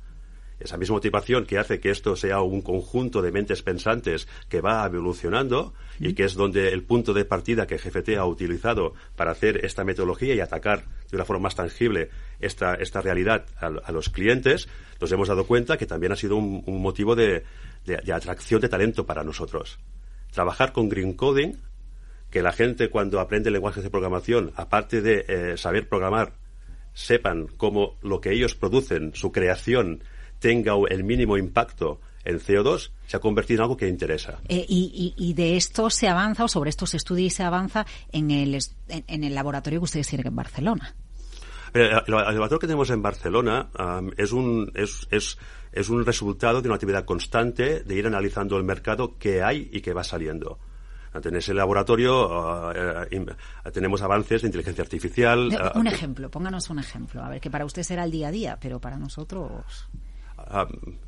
esa 0.63 0.77
misma 0.77 0.95
motivación 0.95 1.45
que 1.45 1.57
hace 1.57 1.79
que 1.79 1.91
esto 1.91 2.15
sea 2.15 2.41
un 2.41 2.61
conjunto 2.61 3.21
de 3.21 3.31
mentes 3.31 3.61
pensantes 3.61 4.27
que 4.49 4.61
va 4.61 4.85
evolucionando 4.85 5.73
y 5.99 6.13
que 6.13 6.23
es 6.23 6.35
donde 6.35 6.69
el 6.69 6.83
punto 6.83 7.13
de 7.13 7.25
partida 7.25 7.67
que 7.67 7.77
GFT 7.77 8.17
ha 8.17 8.25
utilizado 8.25 8.93
para 9.15 9.31
hacer 9.31 9.65
esta 9.65 9.83
metodología 9.83 10.33
y 10.35 10.39
atacar 10.39 10.85
de 11.09 11.17
una 11.17 11.25
forma 11.25 11.43
más 11.43 11.55
tangible 11.55 12.09
esta, 12.39 12.75
esta 12.75 13.01
realidad 13.01 13.45
a, 13.57 13.91
los 13.91 14.09
clientes, 14.09 14.67
nos 14.99 15.11
hemos 15.11 15.27
dado 15.27 15.45
cuenta 15.45 15.77
que 15.77 15.85
también 15.85 16.11
ha 16.13 16.15
sido 16.15 16.37
un, 16.37 16.81
motivo 16.81 17.15
de, 17.15 17.43
atracción 18.13 18.61
de 18.61 18.69
talento 18.69 19.05
para 19.05 19.23
nosotros. 19.23 19.79
Trabajar 20.31 20.71
con 20.71 20.89
Green 20.89 21.13
Coding, 21.13 21.57
que 22.31 22.41
la 22.41 22.51
gente 22.51 22.89
cuando 22.89 23.19
aprende 23.19 23.51
lenguajes 23.51 23.83
de 23.83 23.89
programación, 23.89 24.51
aparte 24.55 25.01
de 25.01 25.25
eh, 25.27 25.57
saber 25.57 25.87
programar, 25.87 26.33
sepan 26.93 27.47
cómo 27.57 27.97
lo 28.01 28.21
que 28.21 28.31
ellos 28.31 28.55
producen, 28.55 29.13
su 29.13 29.31
creación, 29.31 30.03
tenga 30.43 30.73
el 30.89 31.05
mínimo 31.05 31.37
impacto 31.37 32.01
en 32.25 32.37
CO2 32.37 32.91
se 33.07 33.15
ha 33.15 33.21
convertido 33.21 33.59
en 33.59 33.61
algo 33.63 33.77
que 33.77 33.87
interesa. 33.87 34.39
Eh, 34.49 34.65
y, 34.67 35.33
de 35.33 35.55
esto 35.55 35.89
se 35.89 36.09
avanza, 36.09 36.43
o 36.43 36.47
sobre 36.49 36.69
estos 36.69 36.93
estudios 36.93 37.33
se 37.33 37.43
avanza 37.43 37.85
en 38.11 38.29
el, 38.29 38.59
en, 38.89 39.23
el 39.23 39.33
laboratorio 39.33 39.79
que 39.79 39.85
ustedes 39.85 40.07
tienen 40.07 40.27
en 40.27 40.35
Barcelona. 40.35 40.95
El, 41.73 41.91
laboratorio 42.07 42.59
que 42.59 42.67
tenemos 42.67 42.89
en 42.89 43.01
Barcelona 43.01 43.69
es, 44.17 44.33
un, 44.33 44.69
es, 44.75 45.07
es, 45.11 45.37
es 45.71 45.89
un 45.89 46.05
resultado 46.05 46.61
de 46.61 46.67
una 46.67 46.75
actividad 46.75 47.05
constante 47.05 47.83
de 47.83 47.95
ir 47.95 48.05
analizando 48.05 48.57
el 48.57 48.65
mercado 48.65 49.17
que 49.17 49.43
hay 49.43 49.69
y 49.71 49.79
que 49.79 49.93
va 49.93 50.03
saliendo. 50.03 50.59
En 51.13 51.35
ese 51.35 51.53
laboratorio 51.53 52.71
eh, 52.73 53.25
tenemos 53.71 54.01
avances 54.01 54.41
de 54.41 54.47
inteligencia 54.49 54.81
artificial. 54.81 55.57
un 55.75 55.87
ejemplo, 55.87 56.29
pónganos 56.29 56.69
un 56.69 56.79
ejemplo. 56.79 57.23
A 57.23 57.29
ver, 57.29 57.39
que 57.39 57.49
para 57.49 57.63
usted 57.63 57.83
será 57.83 58.03
el 58.03 58.11
día 58.11 58.27
a 58.27 58.31
día, 58.31 58.57
pero 58.59 58.81
para 58.81 58.97
nosotros. 58.97 59.87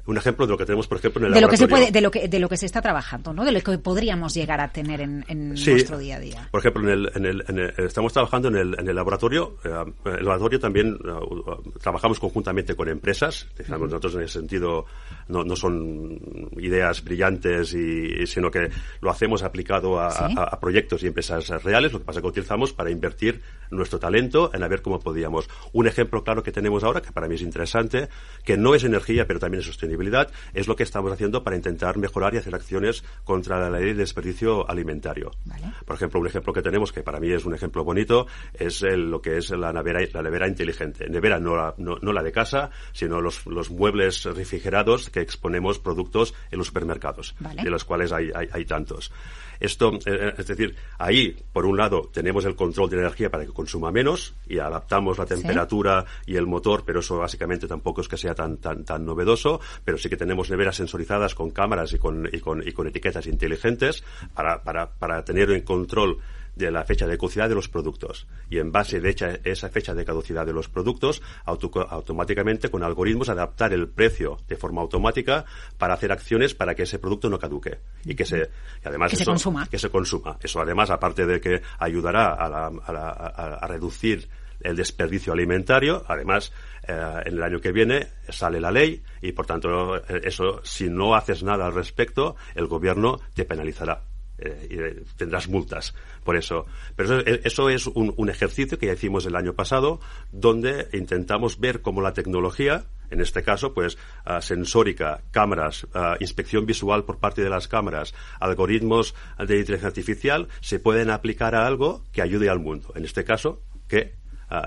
Un 0.07 0.17
ejemplo 0.17 0.45
de 0.45 0.51
lo 0.51 0.57
que 0.57 0.65
tenemos, 0.65 0.87
por 0.87 0.97
ejemplo, 0.99 1.19
en 1.21 1.27
el 1.27 1.33
de 1.33 1.41
lo 1.41 1.47
que 1.49 1.57
se 1.57 1.63
laboratorio. 1.63 1.87
puede, 1.87 1.91
de 1.91 2.01
lo 2.01 2.11
que 2.11 2.27
de 2.27 2.39
lo 2.39 2.49
que 2.49 2.57
se 2.57 2.65
está 2.65 2.81
trabajando, 2.81 3.33
¿no? 3.33 3.43
De 3.43 3.51
lo 3.51 3.61
que 3.61 3.77
podríamos 3.77 4.33
llegar 4.33 4.61
a 4.61 4.69
tener 4.71 5.01
en, 5.01 5.25
en 5.27 5.57
Sí. 5.57 5.71
nuestro 5.71 5.97
día 5.97 6.17
a 6.17 6.19
día. 6.19 6.47
Por 6.51 6.59
ejemplo, 6.59 6.83
en 6.83 6.89
el, 6.89 7.11
en 7.15 7.25
el- 7.25 7.43
en 7.47 7.59
el- 7.59 7.73
estamos 7.85 8.13
trabajando 8.13 8.47
en 8.49 8.55
el, 8.55 8.79
en 8.79 8.87
el 8.87 8.95
laboratorio. 8.95 9.57
eh, 9.63 9.69
el 10.05 10.23
laboratorio 10.25 10.59
también 10.59 10.97
eh, 11.05 11.09
uh, 11.11 11.61
trabajamos 11.81 12.19
conjuntamente 12.19 12.75
con 12.75 12.87
empresas. 12.89 13.47
Digamos, 13.57 13.89
Nosotros 13.89 14.15
en 14.15 14.21
ese 14.21 14.39
sentido 14.39 14.85
no, 15.27 15.43
no 15.43 15.55
son 15.55 16.19
ideas 16.57 17.03
brillantes, 17.03 17.73
y, 17.73 18.25
sino 18.27 18.49
que 18.51 18.69
lo 19.01 19.09
hacemos 19.09 19.43
aplicado 19.43 19.99
a, 19.99 20.11
Sí. 20.11 20.35
a- 20.37 20.43
a 20.43 20.59
proyectos 20.59 21.03
y 21.03 21.07
empresas 21.07 21.47
reales. 21.63 21.91
Lo 21.93 21.99
que 21.99 22.05
pasa 22.05 22.19
es 22.19 22.21
que 22.21 22.27
utilizamos 22.27 22.73
para 22.73 22.89
invertir 22.91 23.41
nuestro 23.71 23.99
talento 23.99 24.51
en 24.53 24.63
a 24.63 24.67
ver 24.67 24.81
cómo 24.81 24.99
podíamos. 24.99 25.49
Un 25.73 25.87
ejemplo 25.87 26.23
claro 26.23 26.43
que 26.43 26.51
tenemos 26.51 26.83
ahora, 26.83 27.01
que 27.01 27.11
para 27.11 27.27
mí 27.27 27.35
es 27.35 27.41
interesante, 27.41 28.07
que 28.43 28.57
no 28.57 28.75
es 28.75 28.83
energía, 28.83 29.24
pero 29.25 29.39
también 29.39 29.61
es 29.61 29.67
sostenibilidad, 29.67 30.29
es 30.53 30.67
lo 30.67 30.75
que 30.75 30.83
estamos 30.83 31.11
haciendo 31.11 31.43
para 31.43 31.55
intentar 31.55 31.97
mejorar 31.97 32.33
y 32.33 32.38
hacer 32.38 32.55
acciones 32.55 33.03
contra 33.23 33.59
la 33.59 33.69
ley 33.79 33.85
de 33.88 33.93
desperdicio 33.95 34.69
alimentario. 34.69 35.31
Vale. 35.45 35.71
Por 35.85 35.95
ejemplo, 35.95 36.19
un 36.19 36.27
ejemplo 36.27 36.53
que 36.53 36.61
tenemos, 36.61 36.91
que 36.91 37.03
para 37.03 37.19
mí 37.19 37.31
es 37.31 37.45
un 37.45 37.53
ejemplo 37.53 37.83
bonito, 37.83 38.27
es 38.53 38.81
el- 38.81 39.09
lo 39.09 39.21
que 39.21 39.38
es 39.38 39.49
la 39.51 39.71
nevera, 39.73 40.01
la 40.13 40.21
nevera 40.21 40.47
inteligente. 40.47 41.09
Nevera 41.09 41.39
no 41.39 41.55
la, 41.55 41.73
no, 41.77 41.97
no 42.01 42.13
la 42.13 42.23
de 42.23 42.31
casa, 42.31 42.69
sino 42.93 43.21
los, 43.21 43.45
los 43.45 43.69
muebles 43.69 44.23
refrigerados 44.25 45.09
que 45.09 45.21
exponemos 45.21 45.79
productos 45.79 46.33
en 46.51 46.57
los 46.59 46.67
supermercados, 46.67 47.35
Vale. 47.39 47.63
de 47.63 47.69
los 47.69 47.83
cuales 47.85 48.11
hay, 48.11 48.31
hay, 48.33 48.47
hay 48.51 48.65
tantos. 48.65 49.11
Esto, 49.59 49.93
eh, 50.05 50.33
es 50.38 50.47
decir, 50.47 50.75
ahí, 50.97 51.33
por 51.53 51.65
un 51.65 51.77
lado, 51.77 52.09
tenemos 52.13 52.43
el 52.43 52.55
control 52.57 52.89
de 52.89 52.97
energía 52.97 53.29
para 53.29 53.45
que 53.45 53.53
consuma 53.53 53.89
menos 53.89 54.33
y 54.47 54.59
adaptamos 54.59 55.17
la 55.17 55.25
temperatura 55.25 56.05
y 56.25 56.35
el 56.35 56.45
motor, 56.45 56.83
pero 56.85 56.99
eso 56.99 57.17
básicamente 57.19 57.65
tampoco 57.67 58.01
es 58.01 58.09
que 58.09 58.17
sea 58.17 58.35
tan, 58.35 58.57
tan, 58.57 58.83
tan 58.83 59.05
novedoso, 59.15 59.60
pero 59.84 59.97
sí 59.97 60.10
que 60.10 60.17
tenemos 60.17 60.49
neveras 60.49 60.75
sensorizadas 60.75 61.34
con 61.36 61.51
cámaras 61.51 61.93
y 61.93 61.97
con, 61.97 62.28
y 62.32 62.39
con, 62.39 62.67
y 62.67 62.71
con 62.73 62.88
etiquetas 62.88 63.25
inteligentes 63.28 64.04
para, 64.34 64.62
para, 64.63 64.91
para 64.91 65.23
tener 65.23 65.49
en 65.51 65.62
control 65.62 66.19
de 66.56 66.71
la 66.71 66.86
fecha 66.86 67.06
de 67.06 67.17
caducidad 67.17 67.49
de 67.49 67.56
los 67.56 67.67
productos. 67.67 68.28
Y 68.49 68.60
en 68.60 68.71
base 68.71 69.01
de 69.01 69.10
hecha- 69.10 69.39
esa 69.43 69.67
fecha 69.69 69.93
de 69.93 70.06
caducidad 70.06 70.45
de 70.45 70.54
los 70.54 70.69
productos, 70.69 71.21
auto- 71.45 71.86
automáticamente 71.89 72.69
con 72.69 72.82
algoritmos 72.82 73.28
adaptar 73.28 73.73
el 73.73 73.89
precio 73.89 74.38
de 74.47 74.56
forma 74.56 74.82
automática 74.82 75.43
para 75.78 75.95
hacer 75.95 76.13
acciones 76.13 76.56
para 76.56 76.73
que 76.73 76.84
ese 76.84 76.97
producto 76.97 77.30
no 77.30 77.39
caduque 77.39 77.80
y 78.06 78.15
que 78.15 78.25
se, 78.25 78.38
y 78.84 78.88
además 78.88 79.12
Que 79.12 79.17
se 79.17 79.23
eso- 79.23 79.32
consuma. 79.32 79.67
que 79.67 79.78
se 79.80 79.89
consuma. 79.89 80.38
Eso 80.41 80.62
además, 80.62 80.89
aparte 80.91 81.25
de 81.25 81.41
que 81.41 81.62
ayudará 81.78 82.34
a, 82.34 82.47
la- 82.47 82.67
a 82.67 82.93
la- 82.93 83.10
a- 83.10 83.56
a 83.62 83.67
reducir 83.67 84.30
el 84.65 84.75
desperdicio 84.75 85.34
alimentario, 85.34 86.04
además, 86.08 86.51
eh, 86.88 87.21
en 87.25 87.34
el 87.34 87.43
año 87.43 87.60
que 87.60 87.71
viene 87.71 88.08
sale 88.30 88.60
la 88.60 88.71
ley 88.71 89.01
y, 89.21 89.32
por 89.32 89.45
tanto, 89.45 89.95
eso, 90.06 90.62
si 90.63 90.89
no 90.89 91.15
haces 91.15 91.43
nada 91.43 91.65
al 91.65 91.73
respecto, 91.73 92.36
el 92.56 92.67
gobierno 92.67 93.19
te 93.34 93.45
penalizará. 93.45 94.01
eh, 94.38 94.67
y 94.69 94.80
eh, 94.80 95.04
tendrás 95.17 95.47
multas 95.47 95.93
por 96.23 96.36
eso. 96.36 96.65
Pero 96.95 97.19
eso, 97.19 97.69
es 97.69 97.88
un, 97.88 98.30
ejercicio 98.30 98.78
que 98.78 98.88
ya 98.88 98.93
hicimos 98.93 99.25
el 99.25 99.36
año 99.36 99.54
pasado, 99.54 99.99
donde 100.32 100.89
intentamos 100.93 101.60
ver 101.60 101.82
cómo 101.82 102.01
la 102.01 102.13
tecnología, 102.13 102.86
en 103.12 103.21
este 103.21 103.43
caso, 103.43 103.73
pues, 103.73 103.97
ah, 104.25 104.41
sensórica, 104.41 105.21
cámaras, 105.32 105.88
ah, 105.93 106.17
inspección 106.19 106.65
visual 106.65 107.06
por 107.06 107.19
parte 107.19 107.43
de 107.43 107.49
las 107.49 107.67
cámaras, 107.67 108.13
algoritmos 108.39 109.15
de 109.38 109.60
inteligencia 109.60 109.88
artificial, 109.88 110.47
se 110.62 110.80
pueden 110.80 111.12
aplicar 111.12 111.56
a 111.56 111.67
algo 111.67 112.04
que 112.12 112.21
ayude 112.21 112.49
al 112.49 112.60
mundo. 112.60 112.91
En 112.95 113.06
este 113.06 113.23
caso, 113.23 113.62
que 113.88 114.15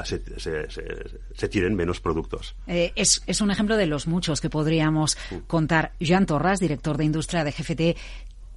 se, 0.05 0.23
se- 0.41 0.71
se- 0.71 1.21
se 1.35 1.49
tiren 1.49 1.75
menos 1.75 2.01
productos. 2.01 2.55
Eh, 2.67 2.93
es, 2.97 3.23
es 3.27 3.41
un 3.41 3.51
ejemplo 3.51 3.77
de 3.77 3.87
los 3.87 4.07
muchos 4.07 4.41
que 4.41 4.51
podríamos 4.51 5.17
contar. 5.47 5.93
Joan 6.01 6.27
Torras, 6.27 6.61
director 6.61 6.97
de 6.97 7.05
industria 7.05 7.45
de 7.45 7.53
GFT. 7.53 7.99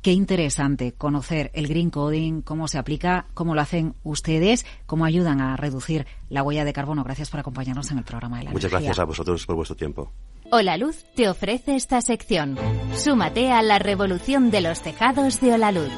Qué 0.02 0.12
interesante 0.14 0.94
conocer 0.94 1.52
el 1.54 1.68
green 1.68 1.92
coding, 1.92 2.42
cómo 2.42 2.68
se 2.68 2.80
aplica, 2.80 3.28
cómo 3.36 3.54
lo 3.54 3.62
hacen 3.62 3.94
ustedes, 4.02 4.66
cómo 4.88 5.06
ayudan 5.06 5.42
a 5.42 5.56
reducir 5.58 6.08
la 6.28 6.42
huella 6.42 6.66
de 6.66 6.74
carbono. 6.74 7.04
Gracias 7.04 7.30
por 7.30 7.40
acompañarnos 7.40 7.92
en 7.92 8.00
el 8.00 8.04
programa 8.04 8.40
de 8.40 8.46
la 8.46 8.52
Muchas 8.52 8.72
energía. 8.72 8.88
gracias 8.88 9.00
a 9.00 9.06
vosotros 9.06 9.46
por 9.46 9.56
vuestro 9.58 9.76
tiempo. 9.76 10.12
Hola 10.52 10.76
Luz 10.78 11.06
te 11.16 11.30
ofrece 11.30 11.76
esta 11.76 12.02
sección. 12.02 12.58
Súmate 12.98 13.52
a 13.52 13.62
la 13.62 13.78
revolución 13.78 14.50
de 14.50 14.62
los 14.62 14.82
tejados 14.82 15.40
de 15.40 15.54
Holaluz. 15.54 15.92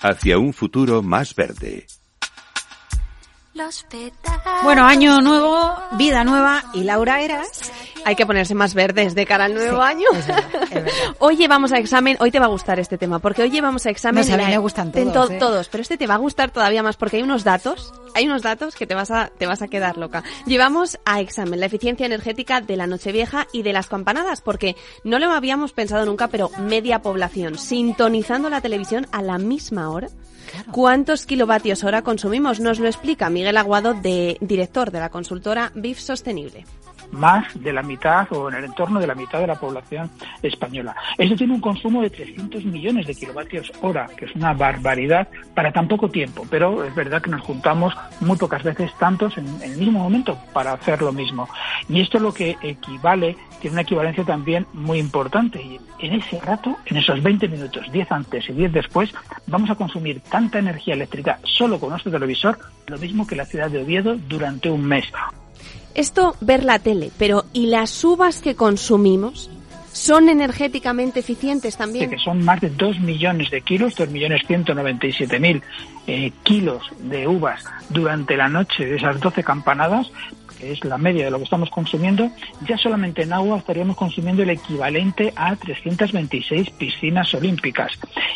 Hacia 0.00 0.38
un 0.38 0.52
futuro 0.52 1.02
más 1.02 1.34
verde. 1.34 1.86
Bueno, 4.64 4.84
año 4.84 5.20
nuevo, 5.20 5.74
vida 5.92 6.24
nueva 6.24 6.64
y 6.74 6.82
Laura 6.82 7.22
Eras. 7.22 7.72
Hay 8.04 8.16
que 8.16 8.26
ponerse 8.26 8.54
más 8.54 8.74
verdes 8.74 9.14
de 9.14 9.24
cara 9.26 9.46
al 9.46 9.54
nuevo 9.54 9.78
Sí, 9.82 9.82
año. 9.88 10.04
es 10.12 10.26
verdad, 10.26 10.44
es 10.64 10.70
verdad. 10.74 10.92
hoy 11.18 11.36
llevamos 11.36 11.72
a 11.72 11.78
examen, 11.78 12.16
hoy 12.20 12.30
te 12.30 12.38
va 12.38 12.46
a 12.46 12.48
gustar 12.48 12.78
este 12.78 12.98
tema, 12.98 13.18
porque 13.18 13.42
hoy 13.42 13.50
llevamos 13.50 13.86
a 13.86 13.90
examen... 13.90 14.26
No 14.28 14.34
a 14.34 14.36
mí 14.38 14.44
me 14.46 14.58
gustan 14.58 14.92
todos, 14.92 15.12
to- 15.12 15.30
¿eh? 15.32 15.38
todos, 15.38 15.68
pero 15.68 15.82
este 15.82 15.96
te 15.96 16.06
va 16.06 16.14
a 16.14 16.18
gustar 16.18 16.50
todavía 16.50 16.82
más 16.82 16.96
porque 16.96 17.16
hay 17.16 17.22
unos 17.22 17.44
datos, 17.44 17.92
hay 18.14 18.26
unos 18.26 18.42
datos 18.42 18.74
que 18.74 18.86
te 18.86 18.94
vas 18.94 19.10
a, 19.10 19.30
te 19.38 19.46
vas 19.46 19.62
a 19.62 19.68
quedar 19.68 19.96
loca. 19.96 20.22
Llevamos 20.46 20.98
a 21.04 21.20
examen 21.20 21.60
la 21.60 21.66
eficiencia 21.66 22.06
energética 22.06 22.60
de 22.60 22.76
la 22.76 22.86
Nochevieja 22.86 23.46
y 23.52 23.62
de 23.62 23.72
las 23.72 23.86
campanadas, 23.86 24.40
porque 24.40 24.76
no 25.02 25.18
lo 25.18 25.32
habíamos 25.32 25.72
pensado 25.72 26.04
nunca, 26.04 26.28
pero 26.28 26.50
media 26.58 27.00
población 27.02 27.58
sintonizando 27.58 28.50
la 28.50 28.60
televisión 28.60 29.06
a 29.12 29.22
la 29.22 29.38
misma 29.38 29.90
hora. 29.90 30.08
¿Cuántos 30.72 31.26
kilovatios 31.26 31.82
hora 31.84 32.02
consumimos? 32.02 32.60
Nos 32.60 32.78
lo 32.78 32.86
explica 32.86 33.30
Miguel 33.30 33.56
Aguado, 33.56 33.94
de, 33.94 34.36
director 34.40 34.90
de 34.90 35.00
la 35.00 35.08
consultora 35.08 35.72
BIF 35.74 35.98
Sostenible. 35.98 36.64
Más 37.14 37.46
de 37.60 37.72
la 37.72 37.82
mitad 37.82 38.26
o 38.32 38.48
en 38.48 38.56
el 38.56 38.64
entorno 38.64 39.00
de 39.00 39.06
la 39.06 39.14
mitad 39.14 39.40
de 39.40 39.46
la 39.46 39.54
población 39.54 40.10
española. 40.42 40.94
Eso 41.16 41.34
tiene 41.36 41.54
un 41.54 41.60
consumo 41.60 42.02
de 42.02 42.10
300 42.10 42.64
millones 42.64 43.06
de 43.06 43.14
kilovatios 43.14 43.72
hora, 43.80 44.08
que 44.16 44.26
es 44.26 44.34
una 44.34 44.52
barbaridad 44.52 45.28
para 45.54 45.72
tan 45.72 45.88
poco 45.88 46.08
tiempo, 46.08 46.46
pero 46.50 46.84
es 46.84 46.94
verdad 46.94 47.22
que 47.22 47.30
nos 47.30 47.42
juntamos 47.42 47.94
muy 48.20 48.36
pocas 48.36 48.62
veces 48.62 48.92
tantos 48.98 49.36
en, 49.38 49.46
el 49.62 49.76
mismo 49.76 50.00
momento 50.00 50.38
para 50.52 50.72
hacer 50.72 51.00
lo 51.02 51.12
mismo. 51.12 51.48
Y 51.88 52.00
esto 52.00 52.18
es 52.18 52.22
lo 52.22 52.34
que 52.34 52.56
equivale, 52.62 53.36
tiene 53.60 53.74
una 53.74 53.82
equivalencia 53.82 54.24
también 54.24 54.66
muy 54.72 54.98
importante. 54.98 55.62
Y 55.62 55.80
en 56.00 56.14
ese 56.14 56.40
rato, 56.40 56.76
en 56.86 56.96
esos 56.96 57.22
20 57.22 57.48
minutos, 57.48 57.90
10 57.92 58.12
antes 58.12 58.48
y 58.48 58.52
10 58.52 58.72
después, 58.72 59.14
vamos 59.46 59.70
a 59.70 59.74
consumir 59.74 60.20
tanta 60.20 60.58
energía 60.58 60.94
eléctrica 60.94 61.38
solo 61.44 61.78
con 61.78 61.90
nuestro 61.90 62.10
televisor, 62.10 62.58
lo 62.86 62.98
mismo 62.98 63.26
que 63.26 63.36
la 63.36 63.44
ciudad 63.44 63.70
de 63.70 63.82
Oviedo 63.82 64.16
durante 64.16 64.70
un 64.70 64.84
mes. 64.84 65.04
Esto 65.94 66.34
ver 66.40 66.64
la 66.64 66.80
tele, 66.80 67.10
pero 67.18 67.44
¿y 67.52 67.66
las 67.66 68.02
uvas 68.04 68.40
que 68.40 68.56
consumimos? 68.56 69.50
¿Son 69.92 70.28
energéticamente 70.28 71.20
eficientes 71.20 71.76
también? 71.76 72.10
que 72.10 72.18
son 72.18 72.44
más 72.44 72.60
de 72.60 72.68
2 72.70 72.98
millones 72.98 73.48
de 73.52 73.60
kilos, 73.60 73.94
2 73.94 74.10
millones 74.10 74.42
197 74.44 75.38
mil 75.38 75.62
eh, 76.08 76.32
kilos 76.42 76.82
de 76.98 77.28
uvas 77.28 77.62
durante 77.90 78.36
la 78.36 78.48
noche 78.48 78.84
de 78.84 78.96
esas 78.96 79.20
12 79.20 79.44
campanadas, 79.44 80.10
que 80.58 80.72
es 80.72 80.84
la 80.84 80.98
media 80.98 81.26
de 81.26 81.30
lo 81.30 81.38
que 81.38 81.44
estamos 81.44 81.70
consumiendo, 81.70 82.28
ya 82.66 82.76
solamente 82.76 83.22
en 83.22 83.32
agua 83.32 83.58
estaríamos 83.58 83.96
consumiendo 83.96 84.42
el 84.42 84.50
equivalente 84.50 85.32
a 85.36 85.54
326 85.54 86.70
piscinas 86.70 87.32
olímpicas. 87.32 87.92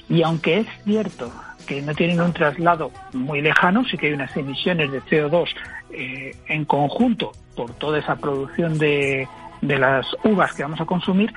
Y 0.09 0.23
aunque 0.23 0.59
es 0.59 0.67
cierto 0.85 1.33
que 1.69 1.83
no 1.83 1.95
tienen 1.95 2.21
un 2.21 2.33
traslado 2.33 2.91
muy 3.13 3.43
lejano, 3.43 3.85
sí 3.85 3.99
que 3.99 4.07
hay 4.07 4.15
unas 4.15 4.35
emisiones 4.37 4.91
de 4.91 5.03
CO2 5.03 5.49
eh, 5.91 6.35
en 6.49 6.65
conjunto 6.65 7.33
por 7.55 7.73
toda 7.75 7.99
esa 7.99 8.17
producción 8.17 8.79
de, 8.79 9.29
de 9.61 9.79
las 9.79 10.07
uvas 10.25 10.55
que 10.55 10.63
vamos 10.63 10.81
a 10.81 10.87
consumir, 10.87 11.33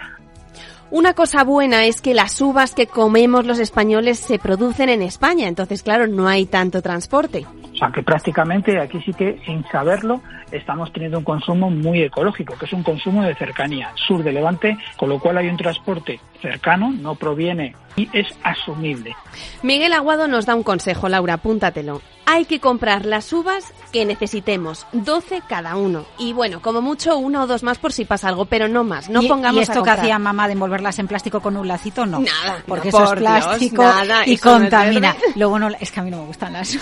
Una 0.90 1.14
cosa 1.14 1.44
buena 1.44 1.86
es 1.86 2.02
que 2.02 2.14
las 2.14 2.42
uvas 2.42 2.74
que 2.74 2.88
comemos 2.88 3.46
los 3.46 3.60
españoles 3.60 4.20
se 4.20 4.40
producen 4.40 4.90
en 4.90 5.02
España, 5.02 5.48
entonces 5.48 5.84
claro, 5.84 6.08
no 6.08 6.28
hay 6.28 6.46
tanto 6.46 6.82
transporte. 6.82 7.46
O 7.82 7.84
sea 7.84 7.92
que 7.92 8.04
prácticamente 8.04 8.80
aquí 8.80 9.02
sí 9.04 9.12
que 9.12 9.42
sin 9.44 9.66
saberlo 9.72 10.22
estamos 10.52 10.94
teniendo 10.94 11.18
un 11.18 11.24
consumo 11.24 11.72
muy 11.72 12.04
ecológico, 12.04 12.56
que 12.56 12.66
es 12.66 12.74
un 12.74 12.84
consumo 12.84 13.24
de 13.24 13.34
cercanía, 13.34 13.92
sur 13.96 14.24
de 14.24 14.32
Levante, 14.32 14.78
con 14.98 15.10
lo 15.10 15.18
cual 15.18 15.40
hay 15.40 15.48
un 15.48 15.58
transporte 15.58 16.20
cercano, 16.44 16.92
no 16.92 17.16
proviene 17.16 17.76
y 17.96 18.08
es 18.14 18.28
asumible. 18.44 19.16
Miguel 19.64 19.94
Aguado 19.94 20.28
nos 20.28 20.46
da 20.46 20.54
un 20.54 20.62
consejo, 20.62 21.10
Laura, 21.10 21.34
apúntatelo. 21.34 22.04
Hay 22.28 22.46
que 22.46 22.60
comprar 22.60 23.08
las 23.08 23.34
uvas 23.34 23.74
que 23.92 24.06
necesitemos, 24.06 24.86
12 24.94 25.42
cada 25.50 25.76
uno. 25.76 26.06
Y 26.20 26.34
bueno, 26.34 26.62
como 26.62 26.84
mucho 26.84 27.18
una 27.18 27.42
o 27.42 27.48
dos 27.48 27.64
más 27.64 27.80
por 27.80 27.94
si 27.94 28.06
pasa 28.06 28.28
algo, 28.28 28.46
pero 28.46 28.68
no 28.68 28.84
más, 28.84 29.10
no 29.10 29.24
¿Y, 29.24 29.28
pongamos 29.28 29.56
y 29.56 29.60
a 29.60 29.62
esto 29.64 29.74
que 29.74 29.80
comprar. 29.80 30.00
hacía 30.02 30.20
mamá 30.20 30.46
de 30.46 30.54
envolverlas 30.54 31.00
en 31.00 31.08
plástico 31.08 31.40
con 31.40 31.58
un 31.58 31.68
lacito? 31.68 32.06
No. 32.06 32.20
Nada, 32.20 32.64
Porque 32.68 32.92
no, 32.92 33.00
eso 33.00 33.14
es 33.16 33.20
Dios, 33.20 33.32
plástico 33.32 33.82
nada, 33.82 34.28
y 34.28 34.34
eso 34.36 34.50
no 34.50 34.56
es 34.58 34.62
contamina. 34.62 35.16
Luego 35.36 35.58
no, 35.58 35.70
es 35.80 35.92
que 35.92 36.00
a 36.00 36.04
mí 36.04 36.12
no 36.12 36.18
me 36.18 36.26
gustan 36.28 36.54
las 36.54 36.78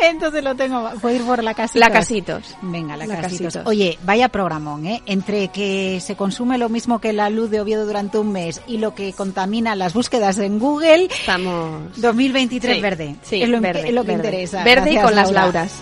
Entonces 0.00 0.44
lo 0.44 0.54
tengo, 0.54 0.88
puedo 1.00 1.16
ir 1.16 1.22
por 1.24 1.42
la 1.42 1.54
casita. 1.54 1.80
La 1.80 1.90
casitos. 1.92 2.56
Venga, 2.62 2.96
la, 2.96 3.04
La 3.06 3.16
casitos. 3.20 3.46
Casitos. 3.54 3.66
Oye, 3.66 3.98
vaya 4.04 4.28
programón, 4.28 4.86
¿eh? 4.86 5.02
Entre 5.06 5.48
que 5.48 6.00
se 6.00 6.14
consume 6.14 6.56
lo 6.56 6.68
mismo 6.68 7.00
que 7.00 7.12
la 7.12 7.28
luz 7.30 7.50
de 7.50 7.60
Oviedo 7.60 7.84
durante 7.84 8.16
un 8.18 8.30
mes 8.32 8.60
y 8.68 8.78
lo 8.78 8.94
que 8.94 9.12
contamina 9.12 9.74
las 9.74 9.94
búsquedas 9.94 10.38
en 10.38 10.58
Google, 10.60 11.06
Estamos... 11.10 12.00
2023 12.00 12.76
Sí, 12.76 12.80
verde. 12.80 13.16
sí, 13.22 13.42
es 13.42 13.48
lo, 13.48 13.60
verde, 13.60 13.88
es 13.88 13.92
lo 13.94 14.02
que 14.04 14.12
verde. 14.16 14.28
interesa. 14.28 14.62
Verde 14.64 14.92
y 14.92 14.96
con 14.98 15.14
las 15.16 15.30
Laura. 15.32 15.42
lauras. 15.42 15.72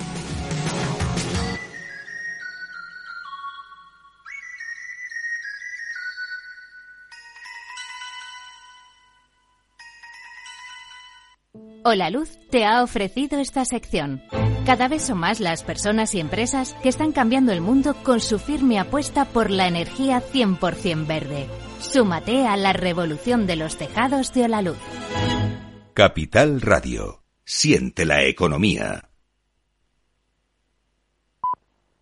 Hola 11.88 12.10
Luz 12.10 12.40
te 12.50 12.64
ha 12.64 12.82
ofrecido 12.82 13.38
esta 13.38 13.64
sección. 13.64 14.20
Cada 14.66 14.88
vez 14.88 15.02
son 15.02 15.18
más 15.18 15.38
las 15.38 15.62
personas 15.62 16.16
y 16.16 16.18
empresas 16.18 16.74
que 16.82 16.88
están 16.88 17.12
cambiando 17.12 17.52
el 17.52 17.60
mundo 17.60 17.94
con 18.02 18.20
su 18.20 18.40
firme 18.40 18.80
apuesta 18.80 19.24
por 19.24 19.50
la 19.50 19.68
energía 19.68 20.20
100% 20.20 21.06
verde. 21.06 21.46
Súmate 21.78 22.44
a 22.44 22.56
la 22.56 22.72
revolución 22.72 23.46
de 23.46 23.54
los 23.54 23.76
tejados 23.76 24.34
de 24.34 24.46
Hola 24.46 24.62
Luz. 24.62 24.78
Capital 25.94 26.60
Radio. 26.60 27.22
Siente 27.44 28.04
la 28.04 28.24
economía. 28.24 29.05